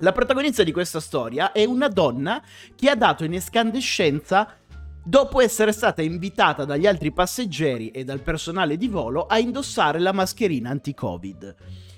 La 0.00 0.12
protagonista 0.12 0.62
di 0.62 0.72
questa 0.72 1.00
storia 1.00 1.52
è 1.52 1.64
una 1.64 1.88
donna 1.88 2.42
che 2.74 2.90
ha 2.90 2.96
dato 2.96 3.24
in 3.24 3.34
escandescenza 3.34 4.56
dopo 5.02 5.40
essere 5.40 5.72
stata 5.72 6.02
invitata 6.02 6.64
dagli 6.64 6.86
altri 6.86 7.12
passeggeri 7.12 7.90
e 7.90 8.04
dal 8.04 8.20
personale 8.20 8.76
di 8.76 8.88
volo 8.88 9.26
a 9.26 9.38
indossare 9.38 9.98
la 9.98 10.12
mascherina 10.12 10.70
anti-Covid. 10.70 11.54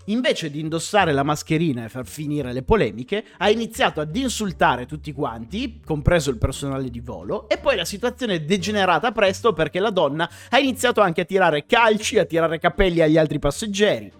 Invece 0.07 0.51
di 0.51 0.61
indossare 0.61 1.13
la 1.13 1.25
mascherina 1.25 1.85
e 1.85 1.89
far 1.89 2.07
finire 2.07 2.53
le 2.53 2.63
polemiche, 2.63 3.25
ha 3.39 3.51
iniziato 3.51 4.01
ad 4.01 4.15
insultare 4.15 4.87
tutti 4.87 5.13
quanti, 5.13 5.81
compreso 5.85 6.31
il 6.31 6.39
personale 6.39 6.91
di 6.91 7.01
volo, 7.01 7.49
e 7.49 7.59
poi 7.59 7.75
la 7.75 7.85
situazione 7.85 8.35
è 8.35 8.41
degenerata 8.43 9.11
presto 9.11 9.53
perché 9.53 9.81
la 9.81 9.91
donna 9.91 10.31
ha 10.51 10.59
iniziato 10.59 11.01
anche 11.01 11.23
a 11.23 11.25
tirare 11.25 11.67
calci, 11.67 12.19
a 12.19 12.25
tirare 12.25 12.61
capelli 12.61 13.01
agli 13.01 13.19
altri 13.19 13.41
passeggeri. 13.41 14.13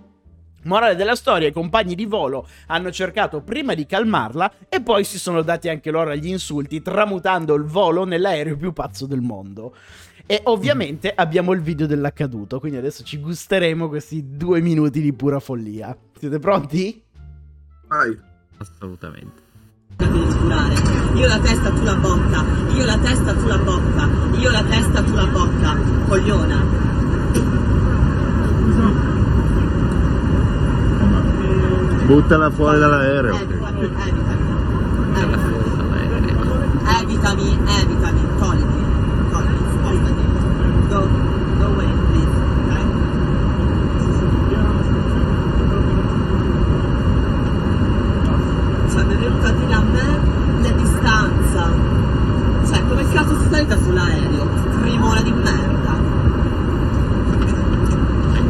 Morale 0.67 0.97
della 0.97 1.15
storia, 1.15 1.47
i 1.47 1.53
compagni 1.53 1.95
di 1.95 2.07
volo 2.07 2.49
hanno 2.67 2.91
cercato 2.91 3.41
prima 3.41 3.75
di 3.75 3.87
calmarla 3.87 4.53
e 4.69 4.83
poi 4.83 5.05
si 5.05 5.17
sono 5.17 5.43
dati 5.43 5.69
anche 5.69 5.93
loro 5.93 6.11
agli 6.11 6.27
insulti, 6.27 6.83
tramutando 6.83 7.55
il 7.55 7.63
volo 7.63 8.05
nell'aereo 8.05 8.57
più 8.57 8.73
pazzo 8.73 9.07
del 9.07 9.21
mondo. 9.21 9.77
E 10.29 10.41
ovviamente 10.45 11.13
abbiamo 11.15 11.53
il 11.53 11.61
video 11.61 11.87
dell'accaduto, 11.87 12.59
quindi 12.59 12.79
adesso 12.79 13.05
ci 13.05 13.19
gusteremo 13.21 13.89
questi 13.89 14.37
due 14.37 14.61
minuti 14.61 15.01
di 15.01 15.13
pura 15.13 15.39
follia. 15.39 15.97
Siete 16.19 16.39
pronti? 16.41 17.01
Vai. 17.87 18.19
Assolutamente. 18.59 19.45
Io 21.15 21.27
la 21.29 21.39
testa, 21.39 21.71
tu 21.71 21.83
la 21.85 21.95
bocca. 21.95 22.45
Io 22.75 22.85
la 22.85 22.99
testa, 22.99 23.35
tu 23.35 23.47
la 23.47 23.59
bocca. 23.59 24.09
Io 24.39 24.51
la 24.51 24.65
testa, 24.65 25.03
tu 25.03 25.15
la 25.15 25.27
bocca. 25.27 25.77
Cogliona. 26.09 26.65
Buttala 32.07 32.51
fuori 32.51 32.79
dall'aereo. 32.79 33.35
Evitami, 33.35 33.81
evitami. 33.81 34.45
Evitami, 37.01 37.43
evitami, 37.43 37.53
evitami. 37.81 38.21
Togliti. 38.39 38.85
Togliti, 39.33 39.65
spostati. 39.73 40.25
Go, 40.89 41.01
go 41.59 41.65
away, 41.65 41.91
please. 42.11 42.35
Okay? 42.63 42.85
Cioè, 48.93 49.03
mi 49.05 49.13
è 49.15 49.17
venuta 49.17 49.49
a 49.49 49.53
dire 49.53 49.73
a 49.75 49.81
me 49.81 50.21
la 50.63 50.71
distanza. 50.71 51.71
Cioè, 52.67 52.87
come 52.87 53.09
cazzo 53.13 53.41
si 53.41 53.49
salita 53.51 53.77
sull'aereo? 53.79 54.47
Primona 54.81 55.23
di 55.23 55.33
merda. 55.33 55.95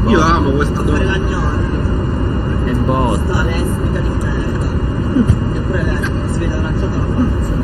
Io 0.08 0.20
amo 0.20 0.50
questa 0.50 0.82
Fare 0.84 1.04
la 1.04 1.16
donna. 1.18 1.26
gnocchi. 1.26 2.70
E 2.70 2.74
botta. 2.74 3.22
Sta 3.24 3.42
lesbica 3.44 4.00
di 4.00 4.08
merda. 4.08 4.66
Eppure 5.54 5.82
lesbica, 5.82 6.28
si 6.32 6.38
vede 6.38 6.54
aranciata 6.54 6.96
la 6.96 7.04
faccia. 7.14 7.54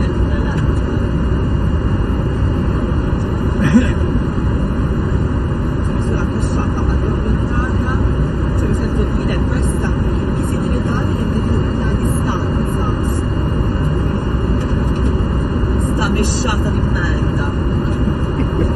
Eppure 0.00 0.38
lesbica. 0.38 0.86
Mi 5.92 6.02
sono 6.02 6.20
accosciata 6.20 6.80
addormentata, 6.80 7.98
cioè 8.58 8.68
mi 8.68 8.74
sento 8.74 9.02
dire 9.16 9.36
questa 9.48 9.88
che 10.36 10.42
si 10.46 10.58
deve 10.58 10.82
dare 10.82 11.06
la 11.78 11.92
distanza. 11.98 12.46
Mesciata 16.18 16.68
di 16.70 16.80
merda. 16.80 17.48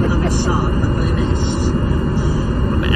Una 0.05 0.15
mesciata, 0.17 0.87
quelle 0.95 1.13
mesh. 1.13 1.71
Vabbè. 2.69 2.89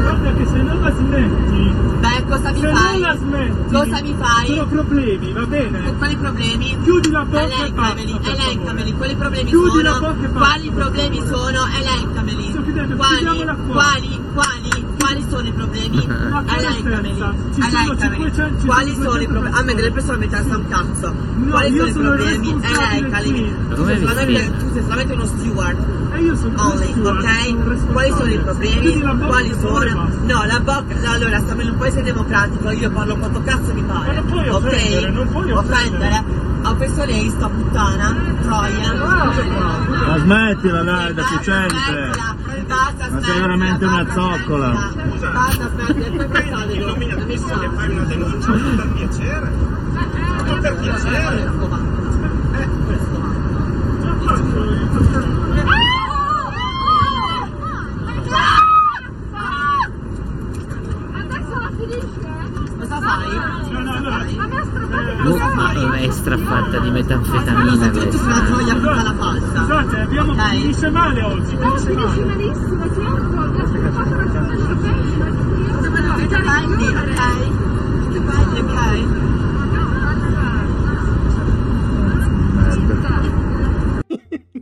Guarda 0.00 0.32
che 0.32 0.46
se 0.46 0.62
non 0.62 0.80
la 0.80 0.90
smetti, 0.94 1.74
Beh, 2.00 2.24
cosa 2.26 2.50
mi 2.52 2.60
se 2.60 2.68
fai? 2.72 2.92
non 2.92 3.00
la 3.00 3.16
smetti, 3.18 3.72
Cosa 3.74 4.00
mi 4.00 4.14
fai? 4.18 4.46
sono 4.46 4.66
problemi, 4.66 5.32
va 5.32 5.44
bene? 5.46 5.82
Con 5.82 5.98
quali 5.98 6.16
problemi? 6.16 6.78
Chiudi 6.82 7.10
la 7.10 7.24
bocca 7.26 7.40
e 7.40 7.44
Elencameli, 7.44 8.12
basta, 8.12 8.30
per 8.30 8.40
elencameli, 8.40 8.92
quali 8.94 9.14
problemi 9.16 9.44
Chiudi 9.50 9.82
la 9.82 9.92
sono? 9.92 10.00
bocca 10.14 10.24
e 10.24 10.28
basta, 10.30 10.38
Quali 10.48 10.70
problemi 10.70 11.22
sono? 11.26 11.58
Elencameli. 11.78 12.48
Sto 12.50 12.62
chiedendo, 12.62 12.96
Quali, 12.96 13.14
chiudiamola 13.18 13.54
qua. 13.54 13.66
quali, 13.74 13.74
quali, 13.74 14.08
quali 14.08 14.19
sono 15.30 15.46
i 15.48 15.52
problemi? 15.52 16.00
Ci 16.00 16.08
elencameli. 16.58 17.14
500, 17.54 18.60
ci 18.60 18.66
Quali 18.66 18.92
sono 18.94 19.16
i 19.16 19.26
500 19.26 19.28
problemi? 19.30 19.56
A 19.56 19.62
me 19.62 19.74
delle 19.74 19.90
persone 19.92 20.18
mi 20.18 20.24
interessa 20.24 20.56
un 20.56 20.68
cazzo. 20.68 21.14
Quali 21.48 21.76
sono 21.76 21.88
i 21.88 21.92
problemi? 21.92 22.52
responsabile 22.52 22.98
Elencali. 22.98 23.30
qui. 23.30 23.54
Tu 23.74 23.84
sei 23.84 23.98
solamente- 23.98 24.56
tu 24.58 24.72
sei 24.72 24.82
solamente 24.82 25.12
uno 25.12 25.24
steward. 25.26 25.78
E 26.12 26.22
io 26.22 26.34
sono 26.36 26.62
Only, 26.62 26.90
Stewart, 26.90 26.96
sono 27.04 27.18
ok? 27.18 27.92
Quali 27.92 28.10
sono 28.10 28.30
i 28.30 28.38
problemi? 28.38 29.00
Quali 29.00 29.54
sono? 29.60 30.08
No, 30.24 30.44
la 30.44 30.60
bocca. 30.60 31.10
Allora, 31.10 31.38
stiamo 31.38 31.62
in 31.62 31.68
un 31.70 31.76
paese 31.78 32.02
democratico, 32.02 32.70
io 32.70 32.90
parlo 32.90 33.16
quanto 33.16 33.40
cazzo 33.44 33.72
mi 33.72 33.82
pare. 33.82 34.06
Ma 34.08 34.12
non 34.14 34.24
puoi 34.26 34.48
ok? 34.48 34.54
offendere, 34.64 35.10
non 35.12 35.28
puoi 35.28 35.50
offendere. 35.52 36.48
Ho 36.62 36.74
preso 36.76 37.04
lei, 37.04 37.30
sta 37.30 37.48
puttana, 37.48 38.16
troia. 38.42 38.92
Ma 38.94 40.18
smettila 40.18 40.82
dai, 40.82 41.14
deficiente. 41.14 42.10
Basta, 42.66 43.10
Ma 43.10 43.20
sei 43.20 43.40
veramente 43.40 43.84
una 43.84 44.06
zoccola. 44.12 44.92
Basta, 45.32 45.70
smettila, 45.70 46.24
e 46.24 46.26
poi. 46.26 46.96
Mi 46.96 47.06
che 47.06 47.70
fai 47.74 47.90
una 47.90 48.04
denuncia 48.04 48.52
per 48.52 48.88
piacere? 48.92 49.52
Per 50.60 50.76
piacere 50.76 51.22
fai? 51.24 51.48
No, 63.70 63.80
no, 63.80 63.92
allora, 63.92 64.24
Uh, 65.20 65.89
è 66.04 66.10
strafatta 66.10 66.78
di 66.78 66.90
metanfetamina 66.90 67.90
questa. 67.90 68.18
sulla 68.18 68.40
troia 68.40 68.74
tutta 68.74 69.02
la 69.02 69.14
falsa. 69.14 69.58
Scusate, 69.60 70.00
abbiamo 70.00 70.32
Ok. 70.32 70.48
finisce 70.50 70.90
male 70.90 71.22
oggi, 71.22 71.56
finisce 71.56 71.92
male. 71.94 72.28
Capelli, 76.28 76.86
ok? 76.86 77.20
Ok? 78.60 78.78
Ma 82.54 83.39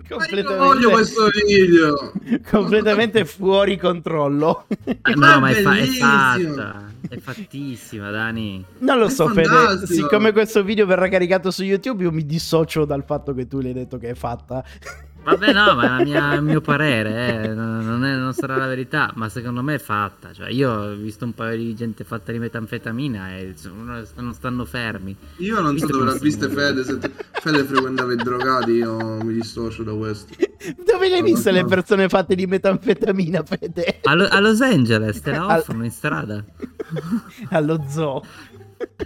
io 0.09 0.43
non 0.43 0.57
voglio 0.59 0.91
completamente, 0.91 0.91
questo 0.91 1.29
video. 1.47 2.13
completamente 2.51 3.25
fuori 3.25 3.77
controllo. 3.77 4.67
Ah, 5.03 5.11
no, 5.13 5.41
ma 5.41 5.51
è, 5.51 5.63
fa- 5.63 5.77
è 5.77 5.85
fatta. 5.87 6.93
È 7.09 7.19
fattissima, 7.19 8.11
Dani. 8.11 8.65
Non 8.79 8.99
lo 8.99 9.07
È 9.07 9.11
so, 9.11 9.29
Fede. 9.29 9.87
Siccome 9.87 10.33
questo 10.33 10.63
video 10.63 10.87
verrà 10.87 11.09
caricato 11.09 11.51
su 11.51 11.63
YouTube, 11.63 12.03
io 12.03 12.13
mi 12.13 12.25
dissocio 12.25 12.85
dal 12.85 13.05
fatto 13.05 13.35
che 13.35 13.47
tu 13.47 13.61
le 13.61 13.69
hai 13.69 13.75
detto 13.75 13.99
che 13.99 14.11
è 14.11 14.15
fatta. 14.15 14.65
Vabbè, 15.31 15.53
no, 15.53 15.75
ma 15.75 15.85
è 15.85 15.89
la 15.99 16.05
mia- 16.05 16.35
il 16.35 16.43
mio 16.43 16.61
parere, 16.61 17.45
eh. 17.45 17.49
non, 17.55 18.05
è- 18.05 18.17
non 18.17 18.33
sarà 18.33 18.57
la 18.57 18.67
verità, 18.67 19.13
ma 19.15 19.29
secondo 19.29 19.63
me 19.63 19.75
è 19.75 19.79
fatta. 19.79 20.33
Cioè, 20.33 20.49
io 20.51 20.71
ho 20.73 20.95
visto 20.95 21.25
un 21.25 21.35
paio 21.35 21.57
di 21.57 21.75
gente 21.75 22.05
fatta 22.05 22.33
di 22.33 22.39
metanfetamina 22.39 23.37
e 23.37 23.55
non 24.17 24.33
stanno 24.35 24.65
fermi. 24.65 25.15
Io 25.39 25.55
non 25.61 25.67
so 25.79 25.87
Visto 25.87 25.87
dove 25.99 26.05
l'ha 26.05 26.19
muove. 26.21 26.49
Fede, 26.49 26.85
se 26.85 26.99
te- 26.99 27.13
Fede 27.41 27.65
frequentava 27.65 28.13
i 28.13 28.17
drogati, 28.17 28.71
io 28.73 29.23
mi 29.23 29.33
dissocio 29.35 29.83
da 29.83 29.93
questo. 29.93 30.35
Dove 30.85 31.09
le 31.09 31.17
hai 31.17 31.23
viste 31.23 31.53
le 31.53 31.61
so. 31.61 31.67
persone 31.67 32.09
fatte 32.09 32.35
di 32.35 32.47
metanfetamina, 32.47 33.43
Fede? 33.45 34.01
A, 34.03 34.15
Lo- 34.15 34.27
a 34.29 34.41
Los 34.41 34.61
Angeles 34.61 35.21
te 35.21 35.31
la 35.31 35.45
Al- 35.47 35.59
offrono 35.61 35.85
in 35.85 35.91
strada. 35.91 36.45
Allo 37.51 37.85
zoo. 37.89 38.23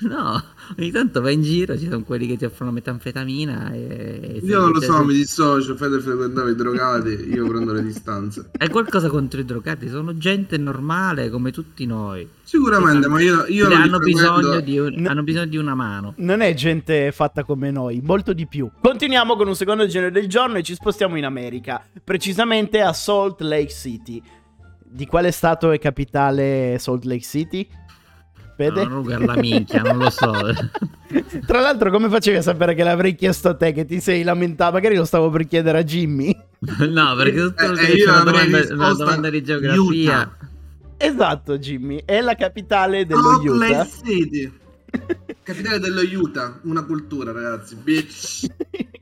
No, 0.00 0.42
ogni 0.78 0.90
tanto 0.90 1.20
vai 1.20 1.34
in 1.34 1.42
giro, 1.42 1.78
ci 1.78 1.88
sono 1.88 2.02
quelli 2.02 2.26
che 2.26 2.36
ti 2.36 2.44
offrono 2.44 2.72
metanfetamina 2.72 3.72
e... 3.72 4.40
Io 4.42 4.60
non 4.60 4.70
lo 4.72 4.80
se- 4.80 4.86
so, 4.86 4.96
se- 4.98 5.04
mi 5.04 5.12
dissocio, 5.14 5.76
Fede 5.76 6.00
frequentava 6.00 6.50
i 6.50 6.54
drogati, 6.54 7.08
io 7.32 7.46
prendo 7.46 7.72
le 7.72 7.82
distanze. 7.82 8.50
È 8.56 8.68
qualcosa 8.68 9.08
contro 9.08 9.40
i 9.40 9.44
drogati, 9.44 9.88
sono 9.88 10.16
gente 10.18 10.56
normale 10.58 11.30
come 11.30 11.52
tutti 11.52 11.86
noi. 11.86 12.28
Sicuramente, 12.42 13.08
ma 13.08 13.20
io, 13.20 13.46
io 13.46 13.68
hanno, 13.72 13.98
bisogno 13.98 14.60
di 14.60 14.78
un- 14.78 14.92
No. 14.96 15.08
hanno 15.08 15.22
bisogno 15.22 15.46
di 15.46 15.56
una 15.56 15.74
mano. 15.74 16.14
Non 16.18 16.40
è 16.40 16.52
gente 16.54 17.10
fatta 17.12 17.44
come 17.44 17.70
noi, 17.70 18.00
molto 18.02 18.32
di 18.32 18.46
più. 18.46 18.68
Continuiamo 18.80 19.36
con 19.36 19.46
un 19.48 19.54
secondo 19.54 19.86
genere 19.86 20.10
del 20.10 20.26
giorno 20.28 20.56
e 20.58 20.62
ci 20.62 20.74
spostiamo 20.74 21.16
in 21.16 21.24
America, 21.24 21.82
precisamente 22.02 22.80
a 22.80 22.92
Salt 22.92 23.40
Lake 23.40 23.70
City. 23.70 24.22
Di 24.94 25.06
quale 25.06 25.30
stato 25.30 25.70
è 25.70 25.78
capitale 25.78 26.76
Salt 26.78 27.04
Lake 27.04 27.22
City? 27.22 27.66
Fede? 28.56 28.82
No, 28.82 28.88
non 28.88 28.98
rugare 28.98 29.24
la 29.24 29.36
minchia, 29.36 29.82
non 29.82 29.98
lo 29.98 30.10
so. 30.10 30.32
Tra 31.46 31.60
l'altro, 31.60 31.90
come 31.90 32.08
facevi 32.08 32.38
a 32.38 32.42
sapere 32.42 32.74
che 32.74 32.82
l'avrei 32.82 33.14
chiesto 33.14 33.48
a 33.48 33.54
te 33.54 33.72
che 33.72 33.84
ti 33.84 34.00
sei 34.00 34.22
lamentato? 34.22 34.72
Magari 34.72 34.96
lo 34.96 35.04
stavo 35.04 35.30
per 35.30 35.46
chiedere 35.46 35.78
a 35.78 35.84
Jimmy. 35.84 36.36
no, 36.88 37.14
perché 37.16 37.40
tutto 37.40 37.62
Eh, 37.62 37.92
il 37.92 38.00
eh, 38.00 38.08
una 38.08 38.22
domanda, 38.22 38.58
una 38.70 38.92
domanda 38.94 39.30
di 39.30 39.42
geografia. 39.42 39.80
Utah. 39.80 40.36
Esatto, 40.96 41.58
Jimmy, 41.58 42.02
è 42.04 42.20
la 42.20 42.34
capitale 42.34 43.06
dello 43.06 43.22
Salt 43.22 43.44
Utah. 43.44 43.66
Lake 43.66 43.90
City. 44.04 44.52
Capitale 45.42 45.80
dello 45.80 46.02
Utah, 46.02 46.60
una 46.62 46.84
cultura, 46.84 47.32
ragazzi. 47.32 47.74
Bitch. 47.76 48.46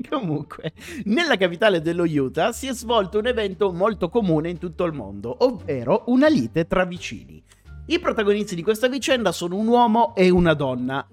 Comunque, 0.08 0.72
nella 1.04 1.36
capitale 1.36 1.82
dello 1.82 2.04
Utah 2.04 2.52
si 2.52 2.66
è 2.66 2.72
svolto 2.72 3.18
un 3.18 3.26
evento 3.26 3.72
molto 3.72 4.08
comune 4.08 4.48
in 4.48 4.58
tutto 4.58 4.84
il 4.84 4.92
mondo, 4.92 5.44
ovvero 5.44 6.04
una 6.06 6.28
lite 6.28 6.66
tra 6.66 6.84
vicini. 6.84 7.42
I 7.90 7.98
protagonisti 7.98 8.54
di 8.54 8.62
questa 8.62 8.86
vicenda 8.86 9.32
sono 9.32 9.56
un 9.56 9.66
uomo 9.66 10.14
e 10.14 10.30
una 10.30 10.54
donna, 10.54 11.04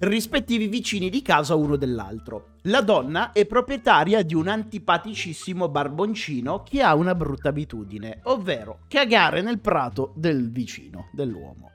rispettivi 0.00 0.66
vicini 0.66 1.08
di 1.08 1.22
casa 1.22 1.54
uno 1.54 1.76
dell'altro. 1.76 2.56
La 2.64 2.82
donna 2.82 3.32
è 3.32 3.46
proprietaria 3.46 4.22
di 4.22 4.34
un 4.34 4.46
antipaticissimo 4.46 5.70
barboncino 5.70 6.62
che 6.62 6.82
ha 6.82 6.94
una 6.94 7.14
brutta 7.14 7.48
abitudine, 7.48 8.20
ovvero 8.24 8.80
cagare 8.86 9.40
nel 9.40 9.60
prato 9.60 10.12
del 10.14 10.50
vicino, 10.50 11.08
dell'uomo. 11.10 11.70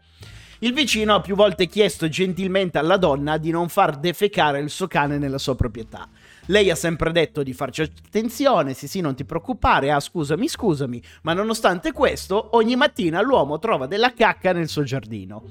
Il 0.60 0.74
vicino 0.74 1.16
ha 1.16 1.22
più 1.22 1.34
volte 1.34 1.66
chiesto 1.66 2.08
gentilmente 2.08 2.78
alla 2.78 2.98
donna 2.98 3.40
di 3.40 3.50
non 3.50 3.68
far 3.68 3.98
defecare 3.98 4.60
il 4.60 4.70
suo 4.70 4.86
cane 4.86 5.18
nella 5.18 5.40
sua 5.40 5.56
proprietà. 5.56 6.08
Lei 6.52 6.70
ha 6.70 6.76
sempre 6.76 7.14
detto 7.14 7.44
di 7.44 7.54
farci 7.54 7.82
attenzione, 7.82 8.74
sì 8.74 8.86
sì 8.86 9.00
non 9.00 9.16
ti 9.16 9.24
preoccupare, 9.24 9.90
ah 9.90 10.02
scusami 10.02 10.50
scusami, 10.50 11.02
ma 11.22 11.32
nonostante 11.32 11.94
questo 11.94 12.58
ogni 12.58 12.76
mattina 12.76 13.22
l'uomo 13.22 13.58
trova 13.58 13.88
della 13.88 14.14
cacca 14.14 14.52
nel 14.52 14.68
suo 14.68 14.84
giardino. 14.84 15.44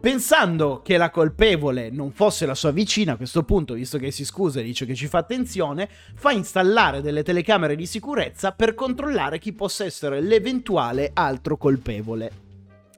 Pensando 0.00 0.80
che 0.82 0.96
la 0.96 1.10
colpevole 1.10 1.90
non 1.90 2.12
fosse 2.12 2.46
la 2.46 2.54
sua 2.54 2.70
vicina, 2.70 3.12
a 3.12 3.16
questo 3.16 3.42
punto, 3.42 3.74
visto 3.74 3.98
che 3.98 4.10
si 4.10 4.24
scusa 4.24 4.60
e 4.60 4.62
dice 4.62 4.86
che 4.86 4.94
ci 4.94 5.06
fa 5.06 5.18
attenzione, 5.18 5.86
fa 6.14 6.32
installare 6.32 7.02
delle 7.02 7.22
telecamere 7.22 7.76
di 7.76 7.84
sicurezza 7.84 8.52
per 8.52 8.74
controllare 8.74 9.38
chi 9.38 9.52
possa 9.52 9.84
essere 9.84 10.22
l'eventuale 10.22 11.10
altro 11.12 11.58
colpevole. 11.58 12.32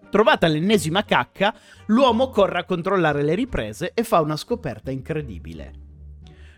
Trovata 0.08 0.46
l'ennesima 0.46 1.04
cacca, 1.04 1.52
l'uomo 1.86 2.30
corre 2.30 2.60
a 2.60 2.64
controllare 2.64 3.24
le 3.24 3.34
riprese 3.34 3.90
e 3.92 4.04
fa 4.04 4.20
una 4.20 4.36
scoperta 4.36 4.92
incredibile. 4.92 5.83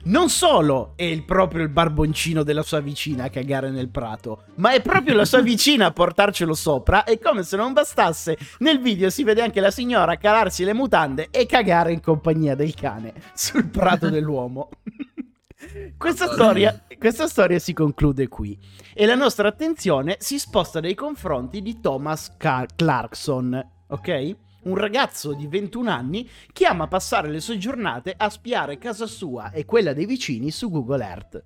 Non 0.06 0.28
solo 0.28 0.92
è 0.94 1.02
il 1.02 1.24
proprio 1.24 1.64
il 1.64 1.68
barboncino 1.68 2.44
della 2.44 2.62
sua 2.62 2.78
vicina 2.78 3.24
a 3.24 3.28
cagare 3.28 3.70
nel 3.70 3.88
prato, 3.88 4.44
ma 4.56 4.70
è 4.70 4.80
proprio 4.80 5.16
la 5.16 5.24
sua 5.24 5.40
vicina 5.40 5.86
a 5.86 5.90
portarcelo 5.90 6.54
sopra 6.54 7.02
e 7.02 7.18
come 7.18 7.42
se 7.42 7.56
non 7.56 7.72
bastasse, 7.72 8.38
nel 8.58 8.80
video 8.80 9.10
si 9.10 9.24
vede 9.24 9.42
anche 9.42 9.58
la 9.58 9.72
signora 9.72 10.16
calarsi 10.16 10.62
le 10.62 10.74
mutande 10.74 11.26
e 11.32 11.46
cagare 11.46 11.92
in 11.92 12.00
compagnia 12.00 12.54
del 12.54 12.72
cane 12.74 13.14
sul 13.34 13.66
prato 13.66 14.08
dell'uomo. 14.08 14.68
Questa 15.98 16.30
storia, 16.30 16.84
questa 16.98 17.26
storia 17.26 17.58
si 17.58 17.72
conclude 17.72 18.28
qui 18.28 18.56
e 18.94 19.06
la 19.06 19.16
nostra 19.16 19.48
attenzione 19.48 20.16
si 20.20 20.38
sposta 20.38 20.80
nei 20.80 20.94
confronti 20.94 21.60
di 21.60 21.80
Thomas 21.80 22.36
Car- 22.36 22.68
Clarkson, 22.76 23.70
ok? 23.88 24.36
Un 24.66 24.74
ragazzo 24.74 25.32
di 25.32 25.46
21 25.46 25.88
anni 25.88 26.28
che 26.52 26.66
ama 26.66 26.88
passare 26.88 27.28
le 27.28 27.38
sue 27.38 27.56
giornate 27.56 28.12
a 28.16 28.28
spiare 28.28 28.78
casa 28.78 29.06
sua 29.06 29.52
e 29.52 29.64
quella 29.64 29.92
dei 29.92 30.06
vicini 30.06 30.50
su 30.50 30.70
Google 30.70 31.04
Earth. 31.04 31.42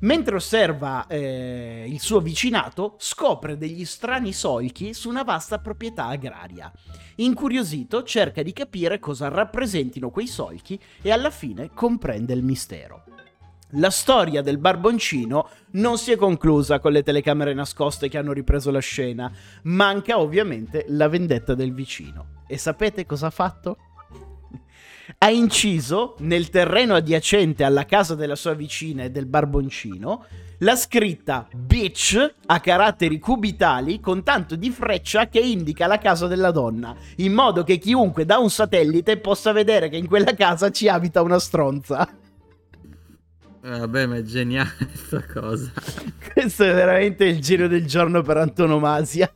Mentre 0.00 0.34
osserva 0.34 1.06
eh, 1.06 1.84
il 1.86 2.00
suo 2.00 2.18
vicinato, 2.18 2.96
scopre 2.98 3.56
degli 3.56 3.84
strani 3.84 4.32
solchi 4.32 4.92
su 4.92 5.08
una 5.08 5.22
vasta 5.22 5.60
proprietà 5.60 6.06
agraria. 6.06 6.72
Incuriosito, 7.16 8.02
cerca 8.02 8.42
di 8.42 8.52
capire 8.52 8.98
cosa 8.98 9.28
rappresentino 9.28 10.10
quei 10.10 10.26
solchi 10.26 10.76
e 11.00 11.12
alla 11.12 11.30
fine 11.30 11.70
comprende 11.72 12.32
il 12.32 12.42
mistero. 12.42 13.04
La 13.76 13.88
storia 13.88 14.42
del 14.42 14.58
barboncino 14.58 15.48
non 15.72 15.96
si 15.96 16.12
è 16.12 16.16
conclusa 16.16 16.78
con 16.78 16.92
le 16.92 17.02
telecamere 17.02 17.54
nascoste 17.54 18.10
che 18.10 18.18
hanno 18.18 18.34
ripreso 18.34 18.70
la 18.70 18.80
scena, 18.80 19.32
manca 19.62 20.18
ovviamente 20.18 20.84
la 20.88 21.08
vendetta 21.08 21.54
del 21.54 21.72
vicino. 21.72 22.42
E 22.46 22.58
sapete 22.58 23.06
cosa 23.06 23.28
ha 23.28 23.30
fatto? 23.30 23.78
Ha 25.16 25.30
inciso 25.30 26.16
nel 26.18 26.50
terreno 26.50 26.94
adiacente 26.94 27.64
alla 27.64 27.86
casa 27.86 28.14
della 28.14 28.36
sua 28.36 28.52
vicina 28.52 29.04
e 29.04 29.10
del 29.10 29.24
barboncino 29.24 30.26
la 30.58 30.76
scritta 30.76 31.48
bitch 31.54 32.34
a 32.46 32.60
caratteri 32.60 33.18
cubitali 33.18 34.00
con 34.00 34.22
tanto 34.22 34.54
di 34.54 34.70
freccia 34.70 35.28
che 35.28 35.40
indica 35.40 35.86
la 35.86 35.98
casa 35.98 36.26
della 36.26 36.50
donna, 36.50 36.94
in 37.16 37.32
modo 37.32 37.64
che 37.64 37.78
chiunque 37.78 38.26
da 38.26 38.38
un 38.38 38.50
satellite 38.50 39.16
possa 39.16 39.52
vedere 39.52 39.88
che 39.88 39.96
in 39.96 40.06
quella 40.06 40.34
casa 40.34 40.70
ci 40.70 40.88
abita 40.88 41.22
una 41.22 41.38
stronza. 41.38 42.20
Eh, 43.64 43.78
Vabbè, 43.78 44.06
ma 44.06 44.16
è 44.16 44.22
geniale 44.22 44.72
questa 44.76 45.24
cosa. 45.26 45.70
Questo 46.32 46.64
è 46.64 46.74
veramente 46.74 47.24
il 47.24 47.40
giro 47.40 47.68
del 47.68 47.86
giorno 47.86 48.22
per 48.22 48.36
antonomasia. 48.38 49.32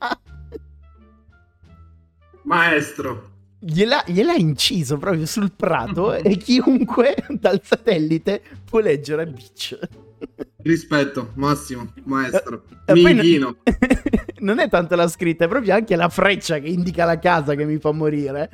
Maestro. 2.42 3.30
Gliel'ha, 3.58 4.04
gliel'ha 4.06 4.34
inciso 4.34 4.98
proprio 4.98 5.26
sul 5.26 5.50
prato 5.52 6.12
e 6.14 6.36
chiunque 6.36 7.14
dal 7.30 7.60
satellite 7.64 8.42
può 8.64 8.78
leggere 8.80 9.26
bitch. 9.26 9.78
Rispetto, 10.62 11.30
Massimo, 11.34 11.92
maestro. 12.04 12.64
E 12.84 12.92
poi 12.92 13.14
Minchino. 13.14 13.56
non- 13.62 13.76
non 14.56 14.58
è 14.60 14.68
tanto 14.68 14.94
la 14.94 15.08
scritta, 15.08 15.44
è 15.44 15.48
proprio 15.48 15.74
anche 15.74 15.96
la 15.96 16.08
freccia 16.08 16.58
che 16.58 16.68
indica 16.68 17.04
la 17.04 17.18
casa 17.18 17.54
che 17.54 17.64
mi 17.64 17.78
fa 17.78 17.92
morire. 17.92 18.50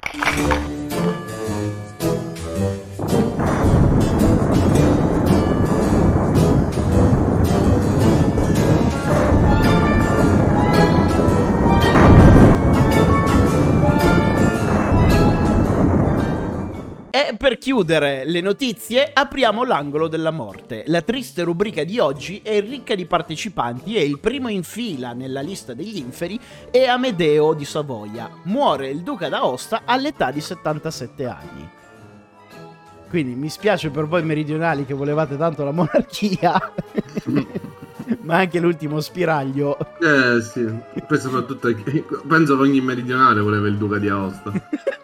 Chiudere 17.73 18.25
le 18.27 18.43
notizie, 18.43 19.13
apriamo 19.15 19.65
l'angolo 19.65 20.07
della 20.07 20.31
morte. 20.31 20.85
La 20.89 21.01
triste 21.01 21.43
rubrica 21.43 21.85
di 21.85 21.99
oggi 21.99 22.43
è 22.45 22.61
ricca 22.61 22.95
di 22.95 23.07
partecipanti 23.07 23.97
e 23.97 24.05
il 24.05 24.19
primo 24.19 24.49
in 24.49 24.63
fila 24.63 25.15
nella 25.15 25.41
lista 25.41 25.73
degli 25.73 25.97
inferi 25.97 26.39
è 26.71 26.85
Amedeo 26.85 27.55
di 27.55 27.65
Savoia. 27.65 28.29
Muore 28.43 28.91
il 28.91 29.01
duca 29.01 29.31
d'Aosta 29.31 29.85
all'età 29.87 30.31
di 30.31 30.43
77 30.43 31.27
anni. 31.27 31.71
Quindi 33.09 33.35
mi 33.37 33.49
spiace 33.49 33.89
per 33.89 34.07
voi 34.07 34.23
meridionali 34.23 34.85
che 34.85 34.93
volevate 34.93 35.39
tanto 35.39 35.65
la 35.65 35.73
monarchia, 35.73 36.61
ma 38.21 38.37
anche 38.37 38.61
l'ultimo 38.61 39.01
spiraglio. 39.01 39.79
Eh 39.99 40.43
sì, 40.43 40.71
poi 41.09 41.19
soprattutto 41.19 41.75
penso 42.29 42.55
che 42.55 42.63
ogni 42.63 42.83
meridionale 42.83 43.41
voleva 43.41 43.67
il 43.67 43.79
duca 43.79 43.97
di 43.97 44.11
Aosta. 44.11 44.53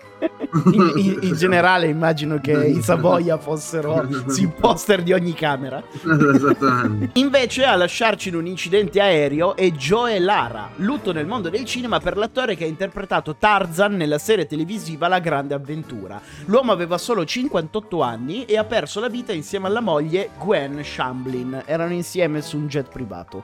In, 0.73 0.93
in- 0.97 1.19
in 1.29 1.35
generale 1.37 1.87
immagino 1.89 2.39
che 2.41 2.53
i 2.53 2.83
Savoia 2.83 3.37
fossero 3.39 4.07
sui 4.29 4.49
poster 4.49 5.03
di 5.03 5.13
ogni 5.13 5.35
camera. 5.35 5.83
Invece 7.15 7.65
a 7.65 7.77
lasciarci 7.77 8.29
in 8.29 8.37
un 8.37 8.47
incidente 8.47 9.01
aereo 9.01 9.57
è 9.57 9.71
Joe 9.73 10.19
Lara, 10.19 10.71
lutto 10.77 11.13
nel 11.13 11.27
mondo 11.27 11.49
del 11.49 11.65
cinema 11.65 12.01
per 12.01 12.17
l'attore 12.17 12.57
che 12.57 12.65
ha 12.65 12.69
interpretato 12.69 13.37
Tarzan 13.37 13.97
nella 13.97 14.19
serie 14.19 14.47
televisiva 14.47 15.09
La 15.09 15.19
Grande 15.19 15.55
Avventura. 15.55 16.21
L'uomo 16.47 16.73
aveva 16.73 16.99
solo 16.99 17.25
58 17.25 18.03
anni 18.03 18.45
e 18.45 18.57
ha 18.57 18.65
perso 18.65 19.01
la 19.01 19.09
vita 19.09 19.33
insieme 19.33 19.67
alla 19.67 19.81
moglie 19.81 20.31
Gwen 20.39 20.83
Shamblin. 20.83 21.63
Erano 21.67 21.93
insieme 21.93 22.41
su 22.41 22.57
un 22.57 22.69
jet 22.69 22.89
privato. 22.89 23.43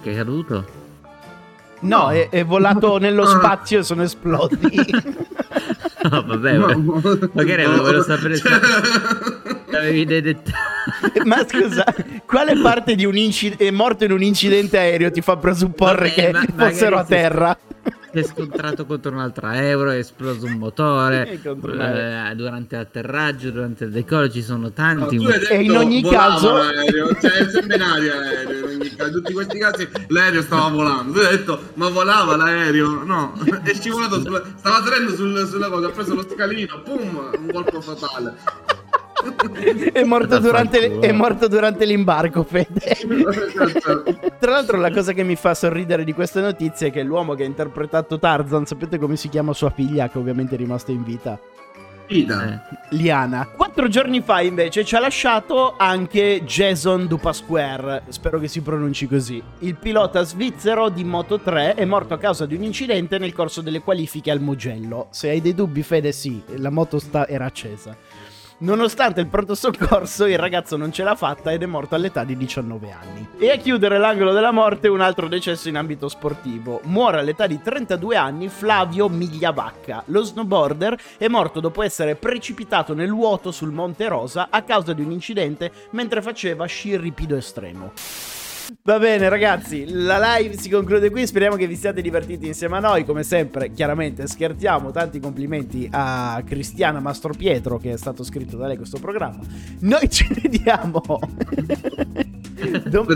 Che 0.00 0.10
è 0.12 0.14
caduto? 0.14 0.84
No, 1.80 2.10
è, 2.10 2.28
è 2.30 2.44
volato 2.44 2.98
nello 2.98 3.26
spazio 3.26 3.80
e 3.80 3.82
sono 3.82 4.02
esplodi. 4.02 4.56
No, 6.10 6.22
vabbè, 6.26 6.56
ma- 6.58 6.76
magari 7.32 7.64
volevo 7.64 8.02
sapere 8.02 8.36
se 8.36 8.48
Cioè... 8.48 9.78
avevi 9.78 10.04
dei 10.04 10.20
dettagli. 10.22 10.54
Ma 11.24 11.44
scusa, 11.46 11.84
quale 12.26 12.58
parte 12.60 12.94
di 12.94 13.04
un 13.04 13.16
incidente 13.16 13.66
è 13.66 13.70
morto 13.70 14.04
in 14.04 14.12
un 14.12 14.22
incidente 14.22 14.78
aereo 14.78 15.10
ti 15.10 15.20
fa 15.20 15.36
presupporre 15.36 16.08
Vabbè, 16.08 16.14
che 16.14 16.32
ma- 16.54 16.68
fossero 16.68 16.96
a 16.98 17.04
terra? 17.04 17.58
Si 18.12 18.22
è 18.22 18.24
scontrato 18.24 18.86
contro 18.86 19.12
un 19.12 19.18
altro 19.18 19.46
aereo, 19.46 19.90
è 19.90 19.96
esploso 19.98 20.46
un 20.46 20.52
motore. 20.54 21.28
Eh, 21.28 22.30
eh, 22.30 22.34
durante 22.34 22.76
l'atterraggio, 22.76 23.50
durante 23.50 23.84
il 23.84 23.90
decollo 23.90 24.30
ci 24.30 24.42
sono 24.42 24.62
No, 24.62 24.72
tanti. 24.72 25.16
hai 25.16 25.24
detto 25.26 25.52
E 25.52 25.62
in 25.62 25.76
ogni 25.76 26.02
caso- 26.02 26.54
l'aereo, 26.56 27.08
cioè 27.20 27.30
è 27.32 27.50
sempre 27.50 27.76
in 27.76 27.82
aria 27.82 28.14
l'aereo 28.18 28.68
in. 28.98 29.06
In 29.06 29.12
tutti 29.12 29.32
questi 29.32 29.58
casi 29.58 29.88
l'aereo 30.08 30.42
stava 30.42 30.68
volando. 30.68 31.12
Tu 31.12 31.18
hai 31.18 31.36
detto 31.36 31.60
ma 31.74 31.88
volava 31.88 32.36
l'aereo? 32.36 33.02
No, 33.04 33.32
è 33.62 33.74
scivolato 33.74 34.20
sulla... 34.20 34.42
stava 34.56 34.82
salendo 34.82 35.14
sul, 35.14 35.46
sulla 35.46 35.68
cosa, 35.68 35.86
ha 35.88 35.90
preso 35.90 36.14
lo 36.14 36.26
scalino, 36.28 36.82
pum, 36.82 37.30
un 37.38 37.50
colpo 37.52 37.80
fatale. 37.80 38.34
È 39.92 40.04
morto, 40.04 40.38
durante, 40.38 41.00
è 41.00 41.10
morto 41.10 41.48
durante 41.48 41.84
l'imbarco, 41.84 42.44
Fede. 42.44 42.96
Cioè, 43.80 44.36
Tra 44.38 44.50
l'altro 44.52 44.76
la 44.76 44.92
cosa 44.92 45.12
che 45.12 45.24
mi 45.24 45.34
fa 45.34 45.54
sorridere 45.54 46.04
di 46.04 46.12
queste 46.12 46.40
notizie 46.40 46.88
è 46.88 46.90
che 46.92 47.02
l'uomo 47.02 47.34
che 47.34 47.42
ha 47.42 47.46
interpretato 47.46 48.18
Tarzan, 48.18 48.66
sapete 48.66 48.98
come 48.98 49.16
si 49.16 49.28
chiama 49.28 49.52
sua 49.52 49.70
figlia, 49.70 50.08
che 50.08 50.18
ovviamente 50.18 50.54
è 50.54 50.58
rimasta 50.58 50.92
in 50.92 51.02
vita? 51.02 51.40
Vita. 52.08 52.60
Eh, 52.70 52.96
Liana. 52.96 53.46
Quattro 53.46 53.88
giorni 53.88 54.20
fa 54.20 54.40
invece 54.40 54.84
ci 54.84 54.94
ha 54.94 55.00
lasciato 55.00 55.74
anche 55.76 56.42
Jason 56.44 57.06
Dupasquer, 57.06 58.04
spero 58.08 58.38
che 58.38 58.48
si 58.48 58.60
pronunci 58.60 59.06
così. 59.06 59.42
Il 59.60 59.74
pilota 59.76 60.22
svizzero 60.22 60.88
di 60.88 61.02
Moto 61.04 61.40
3 61.40 61.74
è 61.74 61.84
morto 61.84 62.14
a 62.14 62.18
causa 62.18 62.46
di 62.46 62.54
un 62.54 62.62
incidente 62.62 63.18
nel 63.18 63.32
corso 63.32 63.60
delle 63.60 63.80
qualifiche 63.80 64.30
al 64.30 64.40
Mugello. 64.40 65.08
Se 65.10 65.28
hai 65.28 65.40
dei 65.40 65.54
dubbi, 65.54 65.82
Fede, 65.82 66.12
sì, 66.12 66.42
la 66.56 66.70
moto 66.70 66.98
sta- 66.98 67.26
era 67.26 67.44
accesa. 67.46 67.96
Nonostante 68.58 69.20
il 69.20 69.26
pronto 69.26 69.54
soccorso, 69.54 70.24
il 70.24 70.38
ragazzo 70.38 70.78
non 70.78 70.90
ce 70.90 71.02
l'ha 71.02 71.14
fatta 71.14 71.52
ed 71.52 71.62
è 71.62 71.66
morto 71.66 71.94
all'età 71.94 72.24
di 72.24 72.38
19 72.38 72.90
anni. 72.90 73.28
E 73.38 73.50
a 73.50 73.56
chiudere 73.56 73.98
l'angolo 73.98 74.32
della 74.32 74.50
morte 74.50 74.88
un 74.88 75.02
altro 75.02 75.28
decesso 75.28 75.68
in 75.68 75.76
ambito 75.76 76.08
sportivo. 76.08 76.80
Muore 76.84 77.18
all'età 77.18 77.46
di 77.46 77.60
32 77.60 78.16
anni 78.16 78.48
Flavio 78.48 79.10
Migliavacca. 79.10 80.04
Lo 80.06 80.22
snowboarder 80.22 80.98
è 81.18 81.28
morto 81.28 81.60
dopo 81.60 81.82
essere 81.82 82.14
precipitato 82.14 82.94
nel 82.94 83.12
vuoto 83.12 83.50
sul 83.50 83.72
Monte 83.72 84.08
Rosa 84.08 84.48
a 84.48 84.62
causa 84.62 84.94
di 84.94 85.02
un 85.02 85.10
incidente 85.10 85.70
mentre 85.90 86.22
faceva 86.22 86.64
sci 86.64 86.96
ripido 86.96 87.36
estremo. 87.36 87.92
Va 88.82 88.98
bene 88.98 89.28
ragazzi, 89.28 89.84
la 89.88 90.36
live 90.38 90.56
si 90.56 90.68
conclude 90.68 91.10
qui, 91.10 91.26
speriamo 91.26 91.56
che 91.56 91.66
vi 91.66 91.76
siate 91.76 92.02
divertiti 92.02 92.46
insieme 92.46 92.76
a 92.76 92.80
noi, 92.80 93.04
come 93.04 93.22
sempre 93.22 93.72
chiaramente 93.72 94.26
scherziamo, 94.26 94.90
tanti 94.90 95.20
complimenti 95.20 95.88
a 95.90 96.42
Cristiana 96.44 97.00
Mastro 97.00 97.32
Pietro 97.32 97.78
che 97.78 97.92
è 97.92 97.96
stato 97.96 98.22
scritto 98.24 98.56
da 98.56 98.66
lei 98.66 98.76
questo 98.76 98.98
programma. 98.98 99.40
Noi 99.80 100.08
ci 100.10 100.26
vediamo. 100.40 101.00
Dom- 102.86 103.06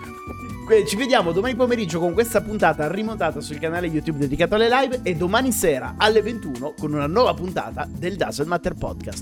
Que- 0.65 0.85
Ci 0.85 0.95
vediamo 0.95 1.31
domani 1.31 1.55
pomeriggio 1.55 1.99
con 1.99 2.13
questa 2.13 2.41
puntata 2.41 2.89
rimontata 2.91 3.41
sul 3.41 3.59
canale 3.59 3.87
YouTube 3.87 4.19
dedicato 4.19 4.55
alle 4.55 4.69
live 4.69 5.01
e 5.03 5.15
domani 5.15 5.51
sera 5.51 5.95
alle 5.97 6.21
21 6.21 6.73
con 6.77 6.93
una 6.93 7.07
nuova 7.07 7.33
puntata 7.33 7.87
del 7.89 8.15
Dazzle 8.15 8.45
Matter 8.45 8.73
Podcast. 8.75 9.15